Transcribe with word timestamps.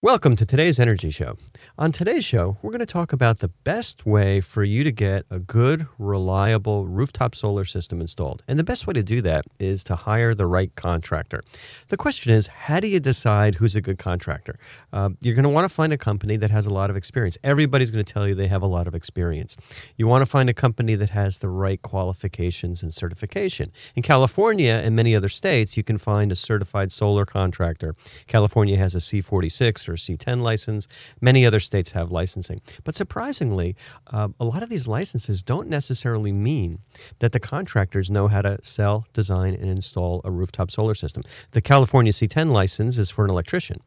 Welcome 0.00 0.36
to 0.36 0.46
today's 0.46 0.78
Energy 0.78 1.10
Show. 1.10 1.36
On 1.76 1.90
today's 1.90 2.24
show, 2.24 2.56
we're 2.62 2.70
going 2.70 2.78
to 2.78 2.86
talk 2.86 3.12
about 3.12 3.40
the 3.40 3.48
best 3.48 4.06
way 4.06 4.40
for 4.40 4.62
you 4.62 4.84
to 4.84 4.92
get 4.92 5.26
a 5.28 5.40
good, 5.40 5.88
reliable 5.98 6.86
rooftop 6.86 7.34
solar 7.34 7.64
system 7.64 8.00
installed. 8.00 8.44
And 8.46 8.60
the 8.60 8.64
best 8.64 8.86
way 8.86 8.94
to 8.94 9.02
do 9.02 9.20
that 9.22 9.44
is 9.58 9.82
to 9.84 9.96
hire 9.96 10.34
the 10.34 10.46
right 10.46 10.72
contractor. 10.76 11.42
The 11.88 11.96
question 11.96 12.32
is, 12.32 12.46
how 12.46 12.78
do 12.78 12.86
you 12.86 13.00
decide 13.00 13.56
who's 13.56 13.74
a 13.74 13.80
good 13.80 13.98
contractor? 13.98 14.56
Uh, 14.92 15.10
you're 15.20 15.34
going 15.34 15.42
to 15.42 15.48
want 15.48 15.64
to 15.64 15.68
find 15.68 15.92
a 15.92 15.98
company 15.98 16.36
that 16.36 16.52
has 16.52 16.64
a 16.64 16.70
lot 16.70 16.90
of 16.90 16.96
experience. 16.96 17.36
Everybody's 17.42 17.90
going 17.90 18.04
to 18.04 18.12
tell 18.12 18.28
you 18.28 18.36
they 18.36 18.46
have 18.46 18.62
a 18.62 18.66
lot 18.68 18.86
of 18.86 18.94
experience. 18.94 19.56
You 19.96 20.06
want 20.06 20.22
to 20.22 20.26
find 20.26 20.48
a 20.48 20.54
company 20.54 20.94
that 20.94 21.10
has 21.10 21.38
the 21.38 21.48
right 21.48 21.82
qualifications 21.82 22.84
and 22.84 22.94
certification. 22.94 23.72
In 23.96 24.04
California 24.04 24.80
and 24.84 24.94
many 24.94 25.16
other 25.16 25.28
states, 25.28 25.76
you 25.76 25.82
can 25.82 25.98
find 25.98 26.30
a 26.30 26.36
certified 26.36 26.92
solar 26.92 27.24
contractor. 27.24 27.96
California 28.28 28.76
has 28.76 28.94
a 28.94 28.98
C46 28.98 29.87
or 29.88 29.94
C10 29.94 30.40
license. 30.40 30.88
Many 31.20 31.46
other 31.46 31.60
states 31.60 31.92
have 31.92 32.10
licensing. 32.10 32.60
But 32.84 32.94
surprisingly, 32.94 33.76
uh, 34.08 34.28
a 34.38 34.44
lot 34.44 34.62
of 34.62 34.68
these 34.68 34.88
licenses 34.88 35.42
don't 35.42 35.68
necessarily 35.68 36.32
mean 36.32 36.80
that 37.20 37.32
the 37.32 37.40
contractors 37.40 38.10
know 38.10 38.28
how 38.28 38.42
to 38.42 38.58
sell, 38.62 39.06
design, 39.12 39.54
and 39.54 39.70
install 39.70 40.20
a 40.24 40.30
rooftop 40.30 40.70
solar 40.70 40.94
system. 40.94 41.22
The 41.52 41.60
California 41.60 42.12
C10 42.12 42.50
license 42.50 42.98
is 42.98 43.10
for 43.10 43.24
an 43.24 43.30
electrician. 43.30 43.80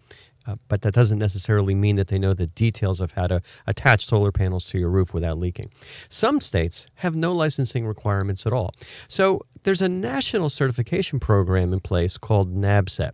Uh, 0.47 0.55
but 0.67 0.81
that 0.81 0.93
doesn't 0.93 1.19
necessarily 1.19 1.75
mean 1.75 1.95
that 1.97 2.07
they 2.07 2.17
know 2.17 2.33
the 2.33 2.47
details 2.47 2.99
of 2.99 3.11
how 3.11 3.27
to 3.27 3.41
attach 3.67 4.05
solar 4.05 4.31
panels 4.31 4.65
to 4.65 4.79
your 4.79 4.89
roof 4.89 5.13
without 5.13 5.37
leaking. 5.37 5.69
Some 6.09 6.41
states 6.41 6.87
have 6.95 7.15
no 7.15 7.31
licensing 7.31 7.85
requirements 7.85 8.47
at 8.47 8.53
all. 8.53 8.73
So 9.07 9.41
there's 9.63 9.81
a 9.81 9.89
national 9.89 10.49
certification 10.49 11.19
program 11.19 11.71
in 11.71 11.79
place 11.79 12.17
called 12.17 12.55
NABCEP. 12.55 13.11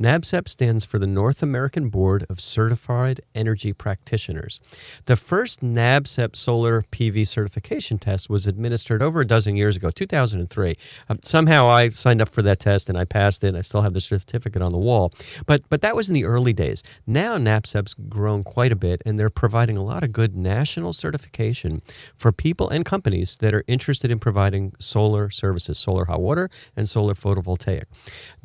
NABCEP 0.00 0.48
stands 0.48 0.84
for 0.84 0.98
the 0.98 1.06
North 1.06 1.42
American 1.42 1.90
Board 1.90 2.24
of 2.30 2.40
Certified 2.40 3.20
Energy 3.34 3.72
Practitioners. 3.72 4.60
The 5.04 5.16
first 5.16 5.60
NABCEP 5.60 6.36
solar 6.36 6.82
PV 6.90 7.26
certification 7.26 7.98
test 7.98 8.30
was 8.30 8.46
administered 8.46 9.02
over 9.02 9.20
a 9.20 9.26
dozen 9.26 9.56
years 9.56 9.76
ago, 9.76 9.90
2003. 9.90 10.74
Um, 11.08 11.18
somehow 11.22 11.66
I 11.66 11.90
signed 11.90 12.22
up 12.22 12.30
for 12.30 12.42
that 12.42 12.60
test 12.60 12.88
and 12.88 12.96
I 12.96 13.04
passed 13.04 13.44
it. 13.44 13.54
I 13.54 13.60
still 13.60 13.82
have 13.82 13.92
the 13.92 14.00
certificate 14.00 14.62
on 14.62 14.72
the 14.72 14.78
wall. 14.78 15.12
But, 15.44 15.68
but 15.68 15.82
that 15.82 15.94
was 15.94 16.08
in 16.08 16.14
the 16.14 16.24
early 16.24 16.54
days. 16.54 16.82
Now 17.06 17.36
NABCEP's 17.36 17.94
grown 18.08 18.42
quite 18.42 18.72
a 18.72 18.76
bit 18.76 19.02
and 19.04 19.18
they're 19.18 19.28
providing 19.28 19.76
a 19.76 19.84
lot 19.84 20.02
of 20.02 20.12
good 20.12 20.34
national 20.34 20.94
certification 20.94 21.82
for 22.16 22.32
people 22.32 22.70
and 22.70 22.86
companies 22.86 23.36
that 23.38 23.52
are 23.52 23.64
interested 23.66 24.10
in 24.10 24.18
providing 24.18 24.72
solar 24.78 25.28
services 25.28 25.78
solar 25.90 26.04
hot 26.04 26.20
water, 26.20 26.48
and 26.76 26.88
solar 26.88 27.14
photovoltaic. 27.14 27.82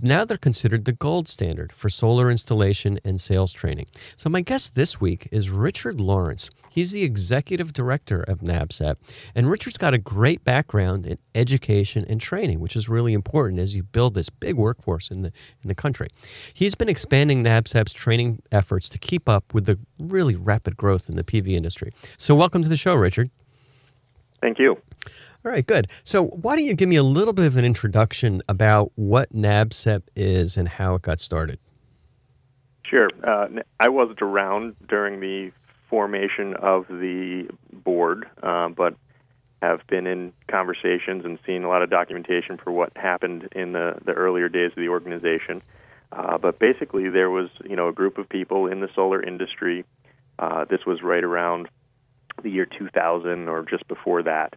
Now 0.01 0.25
they're 0.25 0.35
considered 0.37 0.85
the 0.85 0.93
gold 0.93 1.27
standard 1.27 1.71
for 1.71 1.89
solar 1.89 2.31
installation 2.31 2.99
and 3.05 3.21
sales 3.21 3.53
training. 3.53 3.85
So, 4.17 4.29
my 4.29 4.41
guest 4.41 4.73
this 4.73 4.99
week 4.99 5.27
is 5.31 5.51
Richard 5.51 6.01
Lawrence. 6.01 6.49
He's 6.71 6.91
the 6.91 7.03
executive 7.03 7.71
director 7.71 8.21
of 8.21 8.39
NABCEP, 8.39 8.95
and 9.35 9.47
Richard's 9.47 9.77
got 9.77 9.93
a 9.93 9.99
great 9.99 10.43
background 10.43 11.05
in 11.05 11.19
education 11.35 12.03
and 12.09 12.19
training, 12.19 12.59
which 12.59 12.75
is 12.75 12.89
really 12.89 13.13
important 13.13 13.59
as 13.59 13.75
you 13.75 13.83
build 13.83 14.15
this 14.15 14.31
big 14.31 14.55
workforce 14.55 15.11
in 15.11 15.21
the 15.21 15.31
in 15.63 15.67
the 15.67 15.75
country. 15.75 16.07
He's 16.51 16.73
been 16.73 16.89
expanding 16.89 17.43
NABCEP's 17.43 17.93
training 17.93 18.41
efforts 18.51 18.89
to 18.89 18.97
keep 18.97 19.29
up 19.29 19.53
with 19.53 19.67
the 19.67 19.77
really 19.99 20.35
rapid 20.35 20.77
growth 20.77 21.09
in 21.09 21.15
the 21.15 21.23
PV 21.23 21.49
industry. 21.49 21.93
So, 22.17 22.33
welcome 22.33 22.63
to 22.63 22.69
the 22.69 22.77
show, 22.77 22.95
Richard. 22.95 23.29
Thank 24.41 24.57
you. 24.59 24.77
All 25.45 25.51
right, 25.51 25.65
good. 25.65 25.87
So, 26.03 26.25
why 26.27 26.55
don't 26.55 26.65
you 26.65 26.75
give 26.75 26.89
me 26.89 26.95
a 26.95 27.03
little 27.03 27.33
bit 27.33 27.45
of 27.45 27.55
an 27.57 27.65
introduction 27.65 28.41
about 28.49 28.91
what 28.95 29.31
NABCEP 29.31 30.03
is 30.15 30.57
and 30.57 30.67
how 30.67 30.95
it 30.95 31.03
got 31.03 31.19
started? 31.19 31.59
Sure. 32.83 33.09
Uh, 33.23 33.47
I 33.79 33.89
wasn't 33.89 34.21
around 34.21 34.75
during 34.87 35.19
the 35.19 35.51
formation 35.89 36.55
of 36.55 36.87
the 36.87 37.47
board, 37.71 38.27
uh, 38.41 38.69
but 38.69 38.95
have 39.61 39.81
been 39.87 40.05
in 40.07 40.33
conversations 40.47 41.25
and 41.25 41.39
seen 41.45 41.63
a 41.63 41.69
lot 41.69 41.81
of 41.81 41.89
documentation 41.89 42.57
for 42.57 42.71
what 42.71 42.95
happened 42.95 43.47
in 43.53 43.73
the, 43.73 43.95
the 44.05 44.11
earlier 44.13 44.49
days 44.49 44.71
of 44.71 44.77
the 44.77 44.89
organization. 44.89 45.61
Uh, 46.11 46.37
but 46.37 46.59
basically, 46.59 47.09
there 47.09 47.29
was 47.29 47.49
you 47.63 47.75
know 47.75 47.87
a 47.87 47.93
group 47.93 48.17
of 48.17 48.29
people 48.29 48.67
in 48.67 48.79
the 48.79 48.89
solar 48.95 49.21
industry. 49.21 49.83
Uh, 50.39 50.65
this 50.65 50.85
was 50.85 51.01
right 51.01 51.23
around 51.23 51.67
the 52.43 52.49
year 52.49 52.65
2000 52.65 53.47
or 53.47 53.63
just 53.63 53.87
before 53.87 54.21
that 54.23 54.55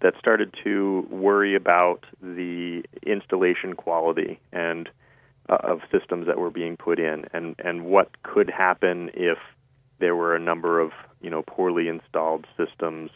that 0.00 0.14
started 0.18 0.54
to 0.64 1.06
worry 1.10 1.54
about 1.54 2.04
the 2.20 2.82
installation 3.06 3.74
quality 3.74 4.38
and 4.52 4.88
uh, 5.48 5.58
of 5.62 5.80
systems 5.92 6.26
that 6.26 6.38
were 6.38 6.50
being 6.50 6.76
put 6.76 6.98
in 6.98 7.24
and 7.32 7.54
and 7.58 7.84
what 7.84 8.10
could 8.22 8.50
happen 8.50 9.10
if 9.14 9.38
there 9.98 10.16
were 10.16 10.34
a 10.34 10.40
number 10.40 10.80
of 10.80 10.90
you 11.20 11.30
know 11.30 11.42
poorly 11.42 11.88
installed 11.88 12.46
systems 12.56 13.10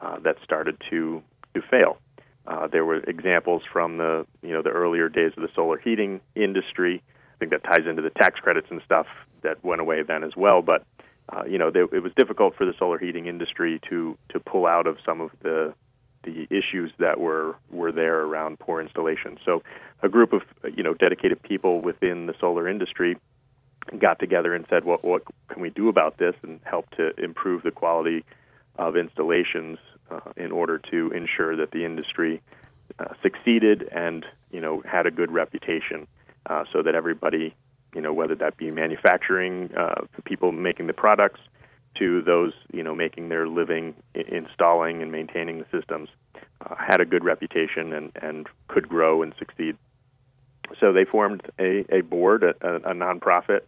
uh, 0.00 0.18
that 0.20 0.36
started 0.42 0.80
to 0.90 1.22
to 1.54 1.62
fail. 1.70 1.98
Uh, 2.46 2.66
there 2.66 2.84
were 2.84 2.96
examples 3.04 3.62
from 3.72 3.98
the 3.98 4.26
you 4.42 4.52
know 4.52 4.62
the 4.62 4.70
earlier 4.70 5.08
days 5.08 5.32
of 5.36 5.42
the 5.42 5.48
solar 5.54 5.78
heating 5.78 6.20
industry. 6.34 7.02
I 7.34 7.38
think 7.38 7.50
that 7.52 7.64
ties 7.64 7.86
into 7.88 8.02
the 8.02 8.10
tax 8.10 8.40
credits 8.40 8.68
and 8.70 8.80
stuff 8.84 9.06
that 9.42 9.62
went 9.64 9.80
away 9.80 10.02
then 10.02 10.24
as 10.24 10.32
well. 10.36 10.62
But 10.62 10.84
uh, 11.30 11.44
you 11.44 11.58
know, 11.58 11.70
they, 11.70 11.80
it 11.80 12.02
was 12.02 12.12
difficult 12.16 12.54
for 12.56 12.66
the 12.66 12.74
solar 12.78 12.98
heating 12.98 13.26
industry 13.26 13.80
to 13.88 14.16
to 14.30 14.40
pull 14.40 14.66
out 14.66 14.86
of 14.86 14.98
some 15.04 15.20
of 15.20 15.30
the 15.42 15.74
the 16.24 16.46
issues 16.50 16.92
that 16.98 17.20
were 17.20 17.56
were 17.70 17.92
there 17.92 18.20
around 18.20 18.58
poor 18.58 18.80
installation. 18.80 19.38
So, 19.44 19.62
a 20.02 20.08
group 20.08 20.32
of 20.32 20.42
you 20.76 20.82
know 20.82 20.94
dedicated 20.94 21.42
people 21.42 21.80
within 21.80 22.26
the 22.26 22.34
solar 22.40 22.68
industry 22.68 23.16
got 23.98 24.18
together 24.18 24.54
and 24.54 24.66
said, 24.68 24.84
"What 24.84 25.04
what 25.04 25.22
can 25.48 25.62
we 25.62 25.70
do 25.70 25.88
about 25.88 26.18
this 26.18 26.34
and 26.42 26.60
help 26.64 26.90
to 26.96 27.12
improve 27.22 27.62
the 27.62 27.70
quality 27.70 28.24
of 28.76 28.96
installations 28.96 29.78
uh, 30.10 30.20
in 30.36 30.52
order 30.52 30.78
to 30.90 31.10
ensure 31.10 31.56
that 31.56 31.70
the 31.70 31.84
industry 31.84 32.42
uh, 32.98 33.14
succeeded 33.22 33.88
and 33.92 34.26
you 34.50 34.60
know 34.60 34.82
had 34.84 35.06
a 35.06 35.10
good 35.10 35.30
reputation, 35.30 36.06
uh, 36.46 36.64
so 36.72 36.82
that 36.82 36.94
everybody 36.94 37.54
you 37.94 38.00
know 38.00 38.12
whether 38.12 38.34
that 38.34 38.56
be 38.56 38.70
manufacturing, 38.70 39.70
uh, 39.76 40.02
people 40.24 40.52
making 40.52 40.86
the 40.86 40.92
products." 40.92 41.40
To 41.98 42.22
those 42.22 42.52
you 42.72 42.82
know 42.82 42.94
making 42.94 43.28
their 43.28 43.46
living 43.46 43.94
installing 44.14 45.02
and 45.02 45.12
maintaining 45.12 45.58
the 45.58 45.66
systems 45.70 46.08
uh, 46.60 46.74
had 46.76 47.00
a 47.00 47.04
good 47.04 47.24
reputation 47.24 47.92
and, 47.92 48.12
and 48.20 48.48
could 48.68 48.88
grow 48.88 49.22
and 49.22 49.34
succeed. 49.38 49.76
So 50.80 50.92
they 50.92 51.04
formed 51.04 51.42
a, 51.58 51.84
a 51.94 52.00
board, 52.00 52.42
a, 52.42 52.54
a 52.76 52.94
nonprofit 52.94 53.60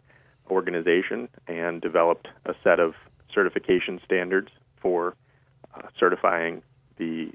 organization, 0.50 1.28
and 1.46 1.80
developed 1.80 2.28
a 2.46 2.54
set 2.64 2.80
of 2.80 2.94
certification 3.32 4.00
standards 4.04 4.48
for 4.80 5.14
uh, 5.74 5.82
certifying 5.98 6.62
the 6.96 7.30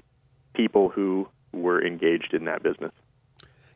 people 0.54 0.88
who 0.88 1.28
were 1.52 1.84
engaged 1.84 2.34
in 2.34 2.44
that 2.46 2.62
business. 2.62 2.92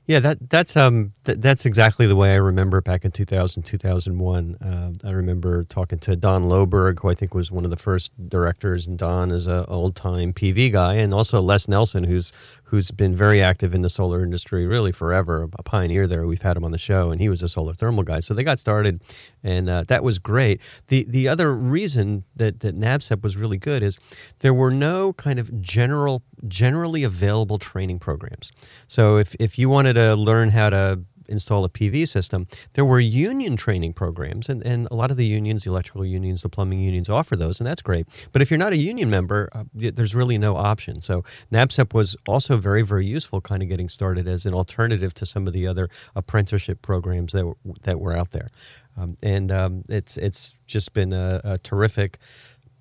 Yeah, 0.07 0.21
that 0.21 0.49
that's 0.49 0.77
um 0.77 1.15
th- 1.25 1.39
that's 1.39 1.67
exactly 1.67 2.07
the 2.07 2.15
way 2.15 2.31
I 2.31 2.37
remember 2.37 2.81
back 2.81 3.05
in 3.05 3.11
2000 3.11 3.65
2001. 3.65 4.55
Uh, 4.55 4.93
I 5.05 5.11
remember 5.11 5.65
talking 5.65 5.99
to 6.01 6.15
Don 6.15 6.45
Loweburg, 6.45 7.01
who 7.01 7.11
I 7.11 7.15
think 7.15 7.35
was 7.35 7.51
one 7.51 7.65
of 7.65 7.71
the 7.71 7.77
first 7.77 8.13
directors, 8.29 8.87
and 8.87 8.97
Don 8.97 9.33
is 9.33 9.49
a 9.49 9.67
old 9.67 9.97
time 9.97 10.33
PV 10.33 10.71
guy, 10.71 10.95
and 10.95 11.13
also 11.13 11.41
Les 11.41 11.67
Nelson, 11.67 12.05
who's 12.05 12.33
who's 12.65 12.93
been 12.93 13.17
very 13.17 13.43
active 13.43 13.75
in 13.75 13.83
the 13.83 13.91
solar 13.91 14.23
industry 14.23 14.65
really 14.65 14.93
forever, 14.93 15.49
a 15.59 15.63
pioneer 15.65 16.07
there. 16.07 16.25
We've 16.25 16.43
had 16.43 16.57
him 16.57 16.65
on 16.65 16.71
the 16.71 16.79
show, 16.79 17.11
and 17.11 17.21
he 17.21 17.29
was 17.29 17.43
a 17.43 17.49
solar 17.49 17.75
thermal 17.75 18.05
guy. 18.05 18.21
So 18.21 18.33
they 18.33 18.45
got 18.45 18.61
started, 18.61 19.01
and 19.43 19.69
uh, 19.69 19.85
that 19.89 20.05
was 20.05 20.21
great. 20.21 20.61
The 20.87 21.05
the 21.09 21.27
other 21.27 21.53
reason 21.53 22.23
that, 22.37 22.61
that 22.61 22.77
NABCEP 22.77 23.23
was 23.23 23.37
really 23.37 23.59
good 23.59 23.83
is 23.83 23.99
there 24.39 24.55
were 24.55 24.71
no 24.71 25.15
kind 25.15 25.41
of 25.41 25.61
general 25.61 26.23
generally 26.47 27.03
available 27.03 27.59
training 27.59 27.99
programs. 27.99 28.53
So 28.89 29.17
if, 29.17 29.35
if 29.41 29.59
you 29.59 29.69
wanted 29.69 29.96
to 29.97 30.15
learn 30.15 30.51
how 30.51 30.71
to 30.71 31.01
install 31.29 31.65
a 31.65 31.69
PV 31.69 32.09
system, 32.09 32.47
there 32.75 32.85
were 32.85 33.01
union 33.01 33.57
training 33.57 33.93
programs, 33.93 34.49
and, 34.49 34.65
and 34.65 34.89
a 34.91 34.95
lot 34.95 35.11
of 35.11 35.17
the 35.17 35.27
unions, 35.27 35.65
the 35.65 35.71
electrical 35.71 36.05
unions, 36.05 36.43
the 36.43 36.49
plumbing 36.49 36.81
unions 36.81 37.09
offer 37.09 37.37
those, 37.37 37.61
and 37.61 37.67
that's 37.67 37.83
great. 37.83 38.07
But 38.33 38.43
if 38.43 38.51
you're 38.51 38.59
not 38.59 38.73
a 38.73 38.77
union 38.77 39.11
member, 39.11 39.49
uh, 39.53 39.65
there's 39.75 40.15
really 40.15 40.39
no 40.39 40.57
option. 40.57 41.01
So 41.03 41.25
NABCEP 41.53 41.95
was 41.95 42.17
also 42.27 42.57
very, 42.57 42.83
very 42.83 43.07
useful, 43.07 43.41
kind 43.41 43.63
of 43.63 43.69
getting 43.69 43.89
started 43.89 44.29
as 44.29 44.47
an 44.47 44.55
alternative 44.55 45.15
to 45.15 45.27
some 45.27 45.47
of 45.47 45.53
the 45.53 45.67
other 45.67 45.89
apprenticeship 46.15 46.83
programs 46.83 47.33
that 47.33 47.47
were, 47.47 47.57
that 47.83 48.01
were 48.01 48.17
out 48.17 48.31
there. 48.31 48.49
Um, 48.97 49.17
and 49.23 49.53
um, 49.53 49.85
it's 49.89 50.17
it's 50.17 50.55
just 50.67 50.95
been 50.95 51.13
a, 51.13 51.41
a 51.45 51.59
terrific 51.59 52.19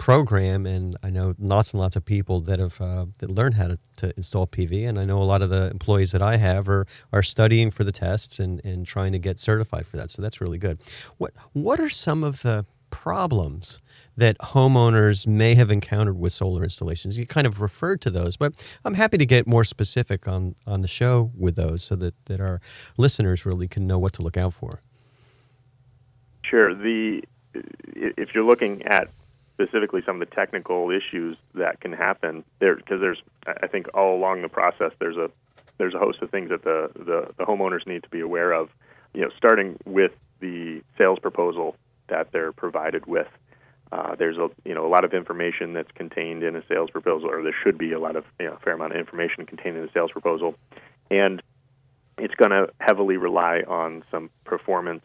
program, 0.06 0.68
and 0.68 0.96
I 1.02 1.10
know 1.10 1.34
lots 1.40 1.72
and 1.72 1.80
lots 1.80 1.96
of 1.96 2.06
people 2.06 2.40
that 2.42 2.60
have 2.60 2.80
uh, 2.80 3.08
that 3.18 3.32
learned 3.32 3.56
how 3.56 3.70
to, 3.70 3.80
to 3.96 4.14
install 4.18 4.46
PV, 4.46 4.88
and 4.88 5.00
I 5.00 5.04
know 5.04 5.20
a 5.20 5.26
lot 5.26 5.42
of 5.42 5.50
the 5.50 5.72
employees 5.72 6.12
that 6.12 6.22
I 6.22 6.38
have 6.38 6.70
are 6.70 6.86
are 7.12 7.24
studying 7.24 7.72
for 7.72 7.84
the 7.84 7.92
tests 7.92 8.38
and, 8.38 8.64
and 8.64 8.86
trying 8.86 9.14
to 9.14 9.18
get 9.18 9.40
certified 9.40 9.88
for 9.88 9.98
that. 9.98 10.12
So 10.12 10.22
that's 10.22 10.40
really 10.40 10.60
good. 10.60 10.84
What 11.18 11.34
what 11.54 11.80
are 11.80 11.90
some 11.90 12.24
of 12.24 12.44
the 12.44 12.68
problems 12.92 13.82
that 14.16 14.38
homeowners 14.38 15.26
may 15.26 15.56
have 15.56 15.72
encountered 15.72 16.20
with 16.20 16.34
solar 16.34 16.64
installations? 16.64 17.18
You 17.18 17.26
kind 17.26 17.48
of 17.48 17.60
referred 17.60 18.00
to 18.02 18.12
those, 18.12 18.38
but 18.38 18.54
I'm 18.86 18.94
happy 18.94 19.18
to 19.18 19.26
get 19.26 19.48
more 19.48 19.64
specific 19.64 20.28
on 20.28 20.54
on 20.68 20.82
the 20.82 20.88
show 20.88 21.32
with 21.36 21.56
those, 21.56 21.84
so 21.84 21.96
that 21.96 22.14
that 22.26 22.40
our 22.40 22.62
listeners 22.98 23.44
really 23.44 23.68
can 23.68 23.88
know 23.88 23.98
what 23.98 24.14
to 24.14 24.22
look 24.22 24.38
out 24.38 24.54
for. 24.54 24.82
Sure. 26.44 26.76
The 26.76 27.24
if 27.56 28.36
you're 28.36 28.46
looking 28.46 28.84
at 28.84 29.10
specifically 29.56 30.02
some 30.06 30.22
of 30.22 30.30
the 30.30 30.36
technical 30.36 30.92
issues 30.92 31.38
that 31.54 31.80
can 31.80 31.94
happen 31.94 32.44
there, 32.60 32.76
because 32.76 33.00
there's 33.00 33.22
I 33.48 33.68
think 33.68 33.88
all 33.94 34.16
along 34.16 34.42
the 34.42 34.50
process 34.50 34.92
there's 35.00 35.18
a 35.18 35.30
there's 35.78 35.94
a 35.94 36.00
host 36.00 36.22
of 36.22 36.30
things 36.30 36.50
that 36.50 36.64
the, 36.64 36.90
the, 36.96 37.28
the 37.38 37.44
homeowners 37.44 37.86
need 37.86 38.04
to 38.04 38.10
be 38.10 38.22
aware 38.22 38.54
of. 38.54 38.70
You 39.14 39.22
know, 39.22 39.30
starting 39.38 39.78
with 39.86 40.12
the 40.40 40.82
sales 40.98 41.20
proposal 41.20 41.76
that 42.08 42.32
they're 42.32 42.52
provided 42.52 43.06
with. 43.06 43.28
Uh, 43.92 44.16
there's 44.16 44.38
a 44.38 44.50
you 44.66 44.74
know 44.74 44.86
a 44.86 44.90
lot 44.90 45.06
of 45.06 45.14
information 45.14 45.74
that's 45.74 45.92
contained 45.92 46.44
in 46.44 46.56
a 46.56 46.64
sales 46.68 46.90
proposal, 46.90 47.30
or 47.30 47.42
there 47.42 47.56
should 47.64 47.78
be 47.78 47.94
a 47.94 48.00
lot 48.00 48.16
of 48.16 48.26
you 48.40 48.48
know 48.48 48.54
a 48.54 48.60
fair 48.60 48.74
amount 48.74 48.94
of 48.94 49.00
information 49.00 49.46
contained 49.46 49.78
in 49.78 49.84
a 49.84 49.92
sales 49.94 50.12
proposal, 50.12 50.56
and 51.10 51.42
it's 52.18 52.36
going 52.36 52.52
to 52.52 52.68
heavily 52.80 53.18
rely 53.18 53.62
on 53.68 54.04
some 54.12 54.30
performance 54.44 55.04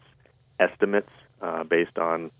estimates 0.59 1.09
uh, 1.41 1.63
based 1.63 1.97
on 1.97 2.31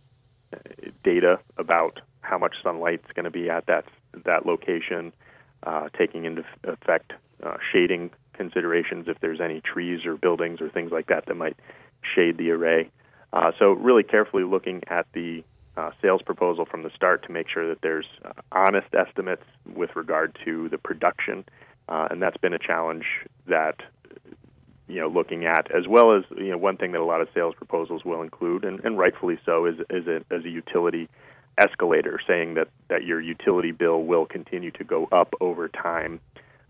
data 1.04 1.40
about 1.58 2.00
how 2.22 2.38
much 2.38 2.56
sunlight 2.64 3.02
is 3.06 3.14
going 3.14 3.26
to 3.26 3.32
be 3.32 3.50
at 3.50 3.66
that 3.68 3.86
that 4.26 4.46
location, 4.46 5.14
uh, 5.64 5.90
taking 5.98 6.26
into 6.26 6.44
effect 6.64 7.14
uh, 7.44 7.58
shading 7.72 8.12
considerations 8.34 9.08
if 9.08 9.20
there's 9.20 9.42
any 9.42 9.62
trees 9.62 10.06
or 10.06 10.16
buildings 10.16 10.62
or 10.62 10.70
things 10.70 10.92
like 10.92 11.08
that 11.08 11.26
that 11.26 11.36
might 11.36 11.56
shade 12.16 12.38
the 12.38 12.52
array. 12.52 12.90
Uh, 13.34 13.52
so 13.58 13.72
really 13.72 14.04
carefully 14.04 14.44
looking 14.44 14.82
at 14.88 15.06
the 15.14 15.44
uh, 15.78 15.92
sales 16.02 16.22
proposal 16.22 16.66
from 16.66 16.84
the 16.84 16.90
start 16.96 17.24
to 17.24 17.32
make 17.32 17.48
sure 17.48 17.68
that 17.70 17.82
there's 17.82 18.08
uh, 18.26 18.34
honest 18.52 18.88
estimates 18.94 19.44
with 19.74 19.96
regard 19.96 20.38
to 20.44 20.68
the 20.70 20.78
production, 20.78 21.46
uh, 21.88 22.08
and 22.12 22.22
that's 22.22 22.38
been 22.38 22.54
a 22.54 22.60
challenge 22.60 23.06
that 23.48 23.82
you 24.92 25.00
know 25.00 25.08
looking 25.08 25.46
at 25.46 25.72
as 25.72 25.88
well 25.88 26.16
as 26.16 26.24
you 26.38 26.52
know 26.52 26.58
one 26.58 26.78
thing 26.78 26.92
that 26.92 27.02
a 27.02 27.06
lot 27.06 27.22
of 27.22 27.30
sales 27.34 27.56
proposals 27.56 28.04
will 28.04 28.22
include, 28.22 28.66
and, 28.66 28.80
and 28.82 28.98
rightfully 28.98 29.40
so, 29.46 29.66
is 29.66 29.76
is 29.90 30.08
a, 30.08 30.18
as 30.34 30.44
a 30.46 30.50
utility 30.50 31.08
escalator, 31.58 32.20
saying 32.28 32.56
that 32.56 32.68
that 32.90 33.04
your 33.04 33.22
utility 33.22 33.72
bill 33.72 34.04
will 34.04 34.26
continue 34.26 34.72
to 34.72 34.84
go 34.84 35.08
up 35.12 35.34
over 35.40 35.68
time. 35.68 36.20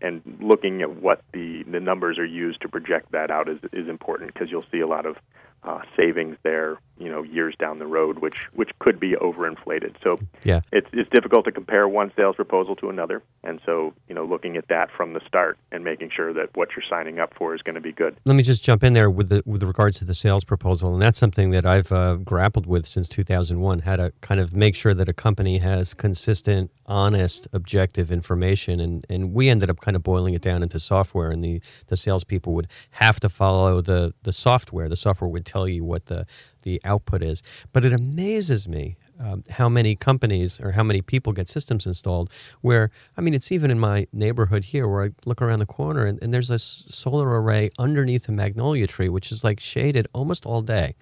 And 0.00 0.20
looking 0.40 0.82
at 0.82 1.00
what 1.00 1.22
the, 1.32 1.62
the 1.62 1.78
numbers 1.78 2.18
are 2.18 2.26
used 2.26 2.60
to 2.62 2.68
project 2.68 3.12
that 3.12 3.30
out 3.30 3.48
is, 3.48 3.60
is 3.72 3.88
important 3.88 4.34
because 4.34 4.50
you'll 4.50 4.64
see 4.72 4.80
a 4.80 4.86
lot 4.86 5.06
of 5.06 5.16
uh, 5.62 5.82
savings 5.96 6.36
there, 6.42 6.78
you 6.98 7.10
know, 7.10 7.22
years 7.22 7.54
down 7.58 7.78
the 7.78 7.86
road, 7.86 8.18
which 8.18 8.46
which 8.54 8.70
could 8.78 9.00
be 9.00 9.12
overinflated. 9.12 9.94
So 10.02 10.18
yeah, 10.44 10.60
it's 10.72 10.88
it's 10.92 11.10
difficult 11.10 11.44
to 11.46 11.52
compare 11.52 11.88
one 11.88 12.12
sales 12.16 12.36
proposal 12.36 12.76
to 12.76 12.90
another, 12.90 13.22
and 13.42 13.60
so 13.64 13.92
you 14.08 14.14
know, 14.14 14.24
looking 14.24 14.56
at 14.56 14.68
that 14.68 14.90
from 14.96 15.12
the 15.12 15.20
start 15.26 15.58
and 15.70 15.84
making 15.84 16.10
sure 16.14 16.32
that 16.32 16.54
what 16.54 16.68
you're 16.76 16.84
signing 16.88 17.18
up 17.18 17.32
for 17.36 17.54
is 17.54 17.62
going 17.62 17.74
to 17.74 17.80
be 17.80 17.92
good. 17.92 18.16
Let 18.24 18.36
me 18.36 18.42
just 18.42 18.62
jump 18.62 18.84
in 18.84 18.92
there 18.92 19.10
with 19.10 19.30
the 19.30 19.42
with 19.46 19.62
regards 19.62 19.98
to 19.98 20.04
the 20.04 20.14
sales 20.14 20.44
proposal, 20.44 20.92
and 20.92 21.02
that's 21.02 21.18
something 21.18 21.50
that 21.50 21.66
I've 21.66 21.90
uh, 21.90 22.16
grappled 22.16 22.66
with 22.66 22.86
since 22.86 23.08
2001. 23.08 23.80
How 23.80 23.96
to 23.96 24.12
kind 24.20 24.40
of 24.40 24.54
make 24.54 24.76
sure 24.76 24.94
that 24.94 25.08
a 25.08 25.12
company 25.12 25.58
has 25.58 25.94
consistent, 25.94 26.70
honest, 26.86 27.48
objective 27.52 28.12
information, 28.12 28.80
and 28.80 29.06
and 29.08 29.32
we 29.32 29.48
ended 29.48 29.70
up 29.70 29.80
kind 29.80 29.96
of 29.96 30.02
boiling 30.02 30.34
it 30.34 30.42
down 30.42 30.62
into 30.62 30.78
software, 30.78 31.30
and 31.30 31.42
the 31.42 31.60
the 31.88 31.96
salespeople 31.96 32.52
would 32.54 32.68
have 32.92 33.18
to 33.20 33.28
follow 33.28 33.80
the 33.80 34.14
the 34.22 34.32
software. 34.32 34.88
The 34.88 34.96
software 34.96 35.28
would 35.28 35.46
tell 35.46 35.66
you 35.68 35.84
what 35.84 36.06
the 36.06 36.26
the 36.62 36.80
output 36.84 37.22
is. 37.22 37.42
But 37.72 37.84
it 37.84 37.92
amazes 37.92 38.68
me 38.68 38.96
um, 39.22 39.42
how 39.50 39.68
many 39.68 39.94
companies 39.94 40.60
or 40.60 40.72
how 40.72 40.82
many 40.82 41.00
people 41.00 41.32
get 41.32 41.48
systems 41.48 41.86
installed 41.86 42.30
where 42.60 42.90
i 43.16 43.20
mean 43.20 43.34
it's 43.34 43.52
even 43.52 43.70
in 43.70 43.78
my 43.78 44.06
neighborhood 44.12 44.64
here 44.64 44.88
where 44.88 45.04
i 45.04 45.10
look 45.24 45.40
around 45.40 45.60
the 45.60 45.66
corner 45.66 46.04
and, 46.04 46.20
and 46.22 46.34
there's 46.34 46.50
a 46.50 46.58
solar 46.58 47.40
array 47.40 47.70
underneath 47.78 48.28
a 48.28 48.32
magnolia 48.32 48.86
tree 48.86 49.08
which 49.08 49.30
is 49.30 49.44
like 49.44 49.60
shaded 49.60 50.06
almost 50.12 50.44
all 50.44 50.60
day 50.60 50.94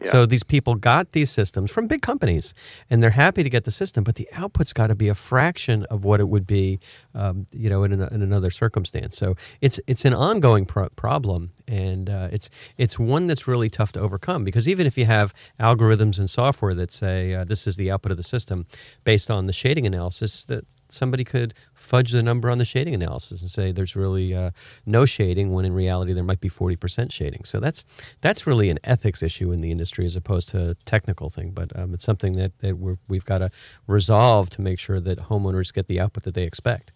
yeah. 0.00 0.10
so 0.10 0.26
these 0.26 0.42
people 0.42 0.74
got 0.74 1.12
these 1.12 1.30
systems 1.30 1.70
from 1.70 1.86
big 1.86 2.02
companies 2.02 2.52
and 2.90 3.02
they're 3.02 3.10
happy 3.10 3.42
to 3.42 3.50
get 3.50 3.64
the 3.64 3.70
system 3.70 4.04
but 4.04 4.16
the 4.16 4.28
output's 4.32 4.72
got 4.72 4.88
to 4.88 4.94
be 4.94 5.08
a 5.08 5.14
fraction 5.14 5.84
of 5.84 6.04
what 6.04 6.20
it 6.20 6.28
would 6.28 6.46
be 6.46 6.78
um, 7.14 7.46
you 7.52 7.70
know 7.70 7.84
in, 7.84 7.92
an, 7.92 8.02
in 8.12 8.22
another 8.22 8.50
circumstance 8.50 9.16
so 9.16 9.34
it's 9.60 9.80
it's 9.86 10.04
an 10.04 10.14
ongoing 10.14 10.66
pro- 10.66 10.88
problem 10.90 11.50
and 11.68 12.10
uh, 12.10 12.28
it's 12.30 12.50
it's 12.76 12.98
one 12.98 13.26
that's 13.26 13.48
really 13.48 13.70
tough 13.70 13.92
to 13.92 14.00
overcome 14.00 14.44
because 14.44 14.68
even 14.68 14.86
if 14.86 14.98
you 14.98 15.06
have 15.06 15.32
algorithms 15.58 16.18
and 16.18 16.28
software 16.28 16.74
that 16.74 16.92
say 16.92 17.34
uh, 17.34 17.44
this 17.44 17.61
is 17.66 17.76
the 17.76 17.90
output 17.90 18.12
of 18.12 18.16
the 18.16 18.22
system 18.22 18.66
based 19.04 19.30
on 19.30 19.46
the 19.46 19.52
shading 19.52 19.86
analysis, 19.86 20.44
that 20.44 20.64
somebody 20.94 21.24
could 21.24 21.54
fudge 21.74 22.12
the 22.12 22.22
number 22.22 22.50
on 22.50 22.58
the 22.58 22.64
shading 22.64 22.94
analysis 22.94 23.40
and 23.40 23.50
say 23.50 23.72
there's 23.72 23.96
really 23.96 24.34
uh, 24.34 24.50
no 24.86 25.04
shading 25.04 25.52
when 25.52 25.64
in 25.64 25.72
reality 25.72 26.12
there 26.12 26.24
might 26.24 26.40
be 26.40 26.50
40% 26.50 27.10
shading. 27.10 27.44
So 27.44 27.60
that's 27.60 27.84
that's 28.20 28.46
really 28.46 28.70
an 28.70 28.78
ethics 28.84 29.22
issue 29.22 29.52
in 29.52 29.60
the 29.60 29.70
industry 29.70 30.06
as 30.06 30.16
opposed 30.16 30.48
to 30.50 30.70
a 30.70 30.74
technical 30.84 31.30
thing. 31.30 31.50
But 31.50 31.76
um, 31.78 31.94
it's 31.94 32.04
something 32.04 32.34
that, 32.34 32.58
that 32.58 32.76
we 32.76 33.16
have 33.16 33.24
got 33.24 33.38
to 33.38 33.50
resolve 33.86 34.50
to 34.50 34.60
make 34.60 34.78
sure 34.78 35.00
that 35.00 35.18
homeowners 35.18 35.72
get 35.72 35.86
the 35.86 36.00
output 36.00 36.24
that 36.24 36.34
they 36.34 36.44
expect. 36.44 36.92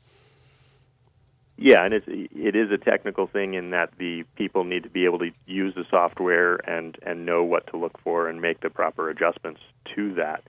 Yeah, 1.59 1.85
and 1.85 1.95
it's 1.95 2.07
it 2.07 2.55
is 2.55 2.71
a 2.71 2.77
technical 2.77 3.27
thing 3.27 3.55
in 3.55 3.71
that 3.71 3.91
the 3.99 4.25
people 4.37 4.65
need 4.65 4.83
to 4.83 4.91
be 4.91 5.07
able 5.07 5.19
to 5.21 5.31
use 5.47 5.75
the 5.75 5.87
software 5.91 6.57
and 6.69 6.99
and 7.03 7.25
know 7.25 7.43
what 7.43 7.67
to 7.69 7.79
look 7.79 7.99
for 8.03 8.29
and 8.29 8.43
make 8.43 8.61
the 8.61 8.69
proper 8.69 9.09
adjustments 9.09 9.61
to 9.95 10.13
that. 10.15 10.45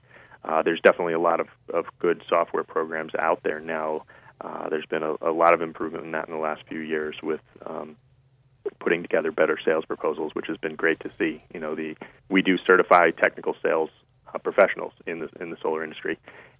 Uh, 0.48 0.62
there's 0.62 0.80
definitely 0.80 1.12
a 1.12 1.20
lot 1.20 1.40
of, 1.40 1.48
of 1.74 1.84
good 1.98 2.22
software 2.28 2.64
programs 2.64 3.12
out 3.18 3.40
there 3.44 3.60
now. 3.60 4.02
Uh, 4.40 4.68
there's 4.70 4.86
been 4.86 5.02
a, 5.02 5.14
a 5.20 5.32
lot 5.32 5.52
of 5.52 5.60
improvement 5.60 6.04
in 6.04 6.12
that 6.12 6.26
in 6.26 6.32
the 6.32 6.40
last 6.40 6.62
few 6.68 6.80
years 6.80 7.16
with 7.22 7.40
um, 7.66 7.96
putting 8.80 9.02
together 9.02 9.30
better 9.30 9.58
sales 9.62 9.84
proposals, 9.84 10.34
which 10.34 10.46
has 10.46 10.56
been 10.56 10.74
great 10.74 10.98
to 11.00 11.10
see. 11.18 11.42
You 11.52 11.60
know, 11.60 11.74
the 11.74 11.96
we 12.30 12.40
do 12.40 12.56
certify 12.66 13.10
technical 13.10 13.54
sales 13.62 13.90
uh, 14.32 14.38
professionals 14.38 14.92
in 15.06 15.18
the 15.18 15.28
in 15.40 15.50
the 15.50 15.56
solar 15.60 15.84
industry, 15.84 16.18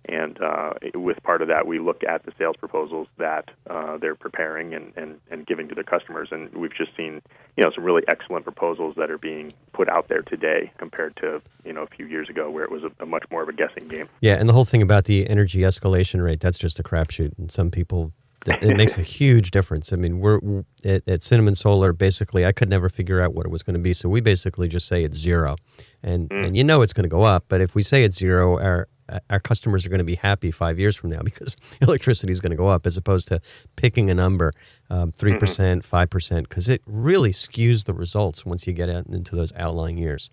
and 0.09 0.41
uh, 0.41 0.73
with 0.95 1.23
part 1.23 1.43
of 1.43 1.49
that, 1.49 1.67
we 1.67 1.79
look 1.79 2.03
at 2.03 2.25
the 2.25 2.33
sales 2.39 2.57
proposals 2.57 3.09
that 3.19 3.51
uh, 3.69 3.99
they're 3.99 4.15
preparing 4.15 4.75
and, 4.75 4.93
and, 4.97 5.21
and 5.31 5.47
giving 5.47 5.69
to 5.69 5.75
their 5.75 5.85
customers. 5.85 6.29
And 6.33 6.53
we've 6.55 6.75
just 6.75 6.97
seen, 6.97 7.21
you 7.57 7.65
know, 7.65 7.71
some 7.75 7.85
really 7.85 8.03
excellent 8.09 8.45
proposals 8.45 8.95
that 8.97 9.11
are 9.11 9.19
being 9.19 9.53
put 9.73 9.89
out 9.89 10.09
there 10.09 10.23
today 10.23 10.73
compared 10.79 11.17
to, 11.17 11.43
you 11.65 11.73
know, 11.73 11.83
a 11.83 11.87
few 11.87 12.07
years 12.07 12.29
ago 12.31 12.51
where 12.51 12.65
it 12.65 12.71
was 12.71 12.83
a, 12.85 13.03
a 13.03 13.07
much 13.07 13.25
more 13.31 13.43
of 13.43 13.49
a 13.49 13.53
guessing 13.53 13.87
game. 13.87 14.09
Yeah, 14.21 14.35
and 14.35 14.49
the 14.49 14.55
whole 14.55 14.65
thing 14.65 14.83
about 14.83 15.05
the 15.05 15.29
energy 15.29 15.61
escalation 15.61 16.25
rate, 16.25 16.41
that's 16.41 16.59
just 16.59 16.79
a 16.79 16.83
crapshoot. 16.83 17.37
And 17.39 17.53
some 17.53 17.71
people 17.71 18.13
it 18.47 18.77
makes 18.77 18.97
a 18.97 19.03
huge 19.19 19.51
difference. 19.51 19.93
I 19.93 19.97
mean, 19.97 20.21
we're 20.21 20.65
at, 20.85 21.07
at, 21.07 21.23
Cinnamon 21.23 21.55
Solar. 21.55 21.93
Basically, 21.93 22.47
I 22.47 22.53
could 22.53 22.69
never 22.69 22.89
figure 22.89 23.21
out 23.21 23.35
what 23.35 23.47
it 23.47 23.51
was 23.51 23.63
going 23.63 23.77
to 23.77 23.83
be, 23.83 23.93
so 23.95 24.09
we 24.09 24.21
basically 24.21 24.69
just 24.69 24.87
say 24.87 25.05
it's 25.05 25.19
zero, 25.19 25.57
and 26.03 26.31
mm. 26.31 26.47
and 26.47 26.57
you 26.57 26.65
know 26.65 26.83
it's 26.83 26.93
going 26.93 27.05
to 27.05 27.09
go 27.09 27.23
up. 27.23 27.45
But 27.49 27.61
if 27.61 27.75
we 27.75 27.83
say 27.83 28.05
it's 28.05 28.17
zero, 28.17 28.59
our 28.59 28.89
our 29.31 29.41
customers 29.41 29.87
are 29.87 29.89
going 29.89 29.99
to 29.99 30.05
be 30.05 30.17
happy 30.17 30.50
five 30.50 30.79
years 30.79 30.97
from 30.97 31.11
now 31.11 31.21
because 31.23 31.57
electricity 31.81 32.33
is 32.33 32.41
going 32.41 32.50
to 32.50 32.57
go 32.57 32.69
up 32.69 32.87
as 32.87 32.97
opposed 32.97 33.29
to 33.29 33.41
picking 33.77 34.11
a 34.11 34.15
number 34.15 34.53
um, 34.91 35.12
3, 35.12 35.33
mm-hmm. 35.33 35.97
5%, 35.97 36.43
because 36.43 36.69
it 36.69 36.83
really 36.87 37.33
skews 37.33 37.85
the 37.85 37.95
results 37.95 38.45
once 38.45 38.67
you 38.67 38.73
get 38.73 38.88
into 38.88 39.37
those 39.37 39.53
outlying 39.57 39.99
years. 39.99 40.31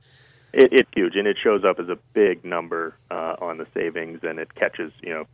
It, 0.53 0.70
it's 0.72 0.89
huge, 0.96 1.15
and 1.15 1.27
it 1.27 1.38
shows 1.41 1.63
up 1.65 1.79
as 1.79 1.89
a 1.89 1.98
big 2.13 2.46
number 2.46 2.96
uh, 3.12 3.36
on 3.41 3.58
the 3.58 3.67
savings, 3.74 4.20
and 4.24 4.39
it 4.39 4.55
catches, 4.55 4.91
you 5.01 5.13
know, 5.13 5.25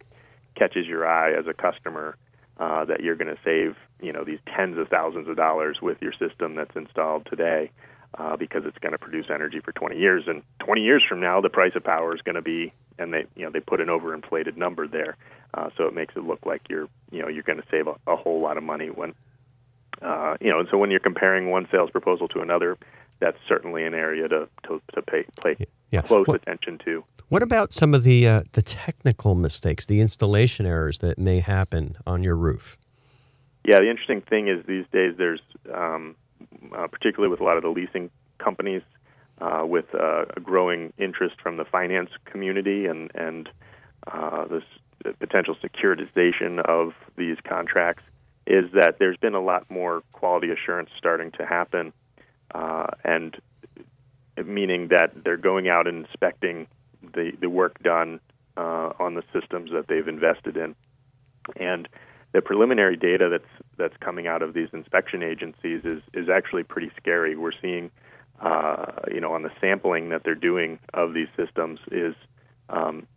catches 0.56 0.88
your 0.88 1.08
eye 1.08 1.32
as 1.32 1.46
a 1.48 1.54
customer 1.54 2.18
uh, 2.58 2.86
that 2.86 3.02
you're 3.02 3.16
going 3.16 3.34
to 3.34 3.42
save, 3.44 3.76
you 4.02 4.12
know, 4.12 4.24
these 4.24 4.40
tens 4.56 4.78
of 4.78 4.88
thousands 4.88 5.28
of 5.28 5.36
dollars 5.36 5.78
with 5.82 5.98
your 6.02 6.14
system 6.14 6.56
that's 6.56 6.76
installed 6.76 7.26
today. 7.30 7.72
Uh, 8.20 8.36
because 8.36 8.64
it's 8.66 8.78
going 8.80 8.92
to 8.92 8.98
produce 8.98 9.28
energy 9.34 9.62
for 9.62 9.72
20 9.72 9.98
years, 9.98 10.26
and 10.28 10.44
20 10.60 10.82
years 10.82 11.02
from 11.08 11.22
now, 11.22 11.40
the 11.40 11.48
price 11.48 11.72
of 11.78 11.84
power 11.86 12.14
is 12.14 12.22
going 12.22 12.36
to 12.36 12.42
be 12.42 12.74
and 12.98 13.14
they 13.14 13.26
you 13.36 13.46
know 13.46 13.52
they 13.52 13.60
put 13.60 13.82
an 13.82 13.88
overinflated 13.88 14.58
number 14.58 14.88
there, 14.88 15.18
uh, 15.54 15.70
so 15.78 15.86
it 15.86 15.94
makes 15.94 16.16
it 16.16 16.24
look 16.24 16.46
like 16.46 16.62
you're 16.70 16.88
you 17.12 17.22
know 17.22 17.28
you're 17.28 17.44
going 17.44 17.62
to 17.62 17.68
save 17.70 17.88
a, 17.88 17.96
a 18.08 18.16
whole 18.16 18.42
lot 18.42 18.58
of 18.58 18.64
money 18.64 18.88
when 18.88 19.14
uh, 20.02 20.38
you 20.40 20.50
know. 20.50 20.60
And 20.60 20.68
so 20.70 20.78
when 20.78 20.92
you're 20.92 21.00
comparing 21.00 21.50
one 21.50 21.68
sales 21.72 21.90
proposal 21.92 22.28
to 22.30 22.42
another, 22.42 22.78
that's 23.20 23.38
certainly 23.48 23.86
an 23.86 23.94
area 23.94 24.28
to 24.28 24.48
to, 24.68 24.82
to 24.94 25.02
pay 25.02 25.26
play 25.40 25.56
yeah. 25.92 26.02
close 26.02 26.28
what, 26.28 26.42
attention 26.42 26.80
to. 26.86 27.04
What 27.30 27.44
about 27.44 27.74
some 27.74 27.94
of 27.94 28.04
the 28.04 28.28
uh, 28.28 28.44
the 28.54 28.62
technical 28.62 29.36
mistakes, 29.36 29.86
the 29.86 30.02
installation 30.02 30.66
errors 30.66 31.00
that 31.00 31.18
may 31.18 31.40
happen 31.40 31.96
on 32.06 32.24
your 32.24 32.36
roof? 32.36 32.78
Yeah, 33.66 33.80
the 33.80 33.90
interesting 33.90 34.22
thing 34.22 34.48
is 34.48 34.66
these 34.66 34.86
days 34.92 35.16
there's 35.18 35.42
um, 35.74 36.16
uh, 36.76 36.88
particularly 36.88 37.30
with 37.30 37.42
a 37.42 37.44
lot 37.44 37.58
of 37.58 37.64
the 37.64 37.70
leasing 37.70 38.10
companies 38.40 38.82
uh, 39.42 39.66
with 39.66 39.86
uh, 39.94 40.26
a 40.36 40.40
growing 40.40 40.94
interest 40.98 41.36
from 41.42 41.58
the 41.58 41.66
finance 41.66 42.10
community 42.26 42.86
and 42.86 43.12
and 43.16 43.50
uh, 44.08 44.46
this 44.46 44.64
potential 45.20 45.56
securitization 45.56 46.60
of 46.66 46.94
these 47.18 47.38
contracts 47.48 48.04
is 48.48 48.66
that 48.74 48.98
there's 49.00 49.18
been 49.18 49.36
a 49.36 49.42
lot 49.42 49.70
more 49.70 50.02
quality 50.12 50.50
assurance 50.52 50.90
starting 50.98 51.32
to 51.32 51.46
happen, 51.46 51.94
uh, 52.54 52.88
and 53.04 53.40
meaning 54.46 54.88
that 54.90 55.12
they're 55.24 55.38
going 55.38 55.70
out 55.70 55.88
and 55.88 56.06
inspecting 56.06 56.68
the 57.14 57.32
the 57.40 57.50
work 57.50 57.82
done 57.84 58.20
uh, 58.58 58.92
on 59.00 59.16
the 59.16 59.24
systems 59.34 59.72
that 59.72 59.88
they've 59.88 60.08
invested 60.08 60.58
in, 60.58 60.76
and 61.56 61.88
the 62.34 62.42
preliminary 62.42 62.96
data 62.96 63.30
that's 63.30 63.68
that's 63.78 63.98
coming 63.98 64.28
out 64.28 64.42
of 64.42 64.54
these 64.54 64.70
inspection 64.74 65.24
agencies 65.24 65.82
is 65.84 66.02
is 66.14 66.30
actually 66.30 66.64
pretty 66.64 66.92
scary. 66.98 67.36
We're 67.36 67.52
seeing 67.62 67.92
uh, 68.42 68.86
you 69.14 69.22
know, 69.22 69.34
on 69.34 69.44
the 69.44 69.52
sampling 69.62 70.10
that 70.10 70.24
they're 70.24 70.36
doing 70.36 70.80
of 70.94 71.14
these 71.14 71.28
systems 71.38 71.80
is 71.92 72.16
um, 72.70 73.08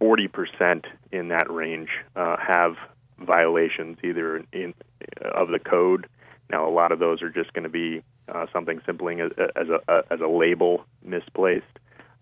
40% 0.00 0.84
in 1.12 1.28
that 1.28 1.50
range 1.50 1.90
uh, 2.16 2.36
have 2.36 2.74
violations 3.18 3.98
either 4.02 4.44
in, 4.52 4.74
of 5.22 5.48
the 5.48 5.58
code. 5.58 6.06
Now, 6.50 6.68
a 6.68 6.72
lot 6.72 6.90
of 6.90 6.98
those 6.98 7.22
are 7.22 7.30
just 7.30 7.52
going 7.52 7.64
to 7.64 7.70
be 7.70 8.02
uh, 8.28 8.46
something 8.52 8.80
simply 8.84 9.20
as, 9.20 9.30
as, 9.54 9.68
a, 9.68 10.02
as 10.10 10.20
a 10.20 10.26
label 10.26 10.84
misplaced 11.04 11.64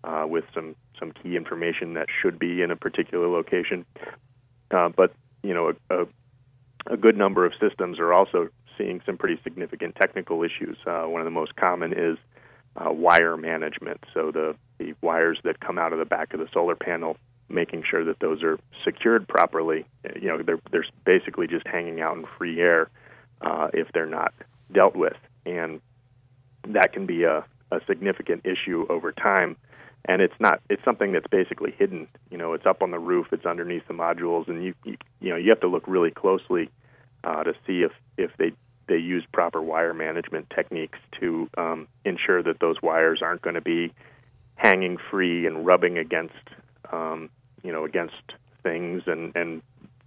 uh, 0.03 0.25
with 0.27 0.43
some, 0.53 0.75
some 0.99 1.11
key 1.11 1.35
information 1.35 1.95
that 1.95 2.07
should 2.21 2.37
be 2.37 2.61
in 2.61 2.69
a 2.71 2.75
particular 2.75 3.27
location. 3.27 3.85
Uh, 4.71 4.89
but, 4.89 5.13
you 5.41 5.53
know, 5.53 5.73
a, 5.89 6.01
a, 6.01 6.05
a, 6.93 6.97
good 6.97 7.17
number 7.17 7.45
of 7.45 7.53
systems 7.59 7.97
are 7.99 8.13
also 8.13 8.49
seeing 8.79 9.01
some 9.05 9.17
pretty 9.17 9.39
significant 9.43 9.95
technical 9.95 10.41
issues. 10.43 10.77
Uh, 10.87 11.03
one 11.03 11.21
of 11.21 11.25
the 11.25 11.31
most 11.31 11.55
common 11.55 11.93
is 11.93 12.17
uh, 12.77 12.91
wire 12.91 13.37
management. 13.37 14.03
So 14.13 14.31
the, 14.31 14.55
the 14.79 14.95
wires 15.01 15.37
that 15.43 15.59
come 15.59 15.77
out 15.77 15.93
of 15.93 15.99
the 15.99 16.05
back 16.05 16.33
of 16.33 16.39
the 16.39 16.47
solar 16.53 16.75
panel 16.75 17.17
making 17.49 17.83
sure 17.89 18.05
that 18.05 18.19
those 18.19 18.43
are 18.43 18.59
secured 18.85 19.27
properly. 19.27 19.85
You 20.19 20.29
know, 20.29 20.43
they're 20.43 20.59
they're 20.71 20.85
basically 21.05 21.47
just 21.47 21.67
hanging 21.67 21.99
out 22.01 22.15
in 22.15 22.25
free 22.37 22.59
air 22.59 22.89
uh, 23.41 23.69
if 23.73 23.87
they're 23.93 24.05
not 24.05 24.33
dealt 24.71 24.95
with, 24.95 25.17
and 25.45 25.81
that 26.67 26.93
can 26.93 27.05
be 27.05 27.23
a, 27.23 27.43
a 27.71 27.79
significant 27.87 28.45
issue 28.45 28.85
over 28.89 29.11
time. 29.11 29.57
And 30.05 30.21
it's 30.21 30.39
not 30.39 30.61
it's 30.69 30.83
something 30.85 31.11
that's 31.11 31.27
basically 31.27 31.71
hidden. 31.77 32.07
You 32.29 32.37
know, 32.37 32.53
it's 32.53 32.65
up 32.65 32.81
on 32.81 32.91
the 32.91 32.99
roof, 32.99 33.27
it's 33.31 33.45
underneath 33.45 33.87
the 33.87 33.93
modules, 33.93 34.47
and 34.47 34.63
you 34.63 34.73
you, 34.85 34.97
you 35.19 35.29
know 35.29 35.35
you 35.35 35.49
have 35.49 35.61
to 35.61 35.67
look 35.67 35.87
really 35.87 36.11
closely 36.11 36.69
uh, 37.23 37.43
to 37.43 37.53
see 37.65 37.81
if 37.81 37.91
if 38.17 38.31
they 38.37 38.53
they 38.89 38.97
use 38.97 39.23
proper 39.31 39.61
wire 39.61 39.93
management 39.93 40.49
techniques 40.53 40.99
to 41.21 41.49
um, 41.57 41.87
ensure 42.03 42.43
that 42.43 42.59
those 42.59 42.81
wires 42.81 43.21
aren't 43.21 43.41
going 43.41 43.53
to 43.53 43.61
be 43.61 43.93
hanging 44.55 44.97
free 45.09 45.45
and 45.45 45.65
rubbing 45.65 45.97
against 45.97 46.33
um, 46.91 47.29
you 47.63 47.71
know 47.71 47.85
against 47.85 48.33
things 48.63 49.03
and 49.05 49.33
and 49.35 49.61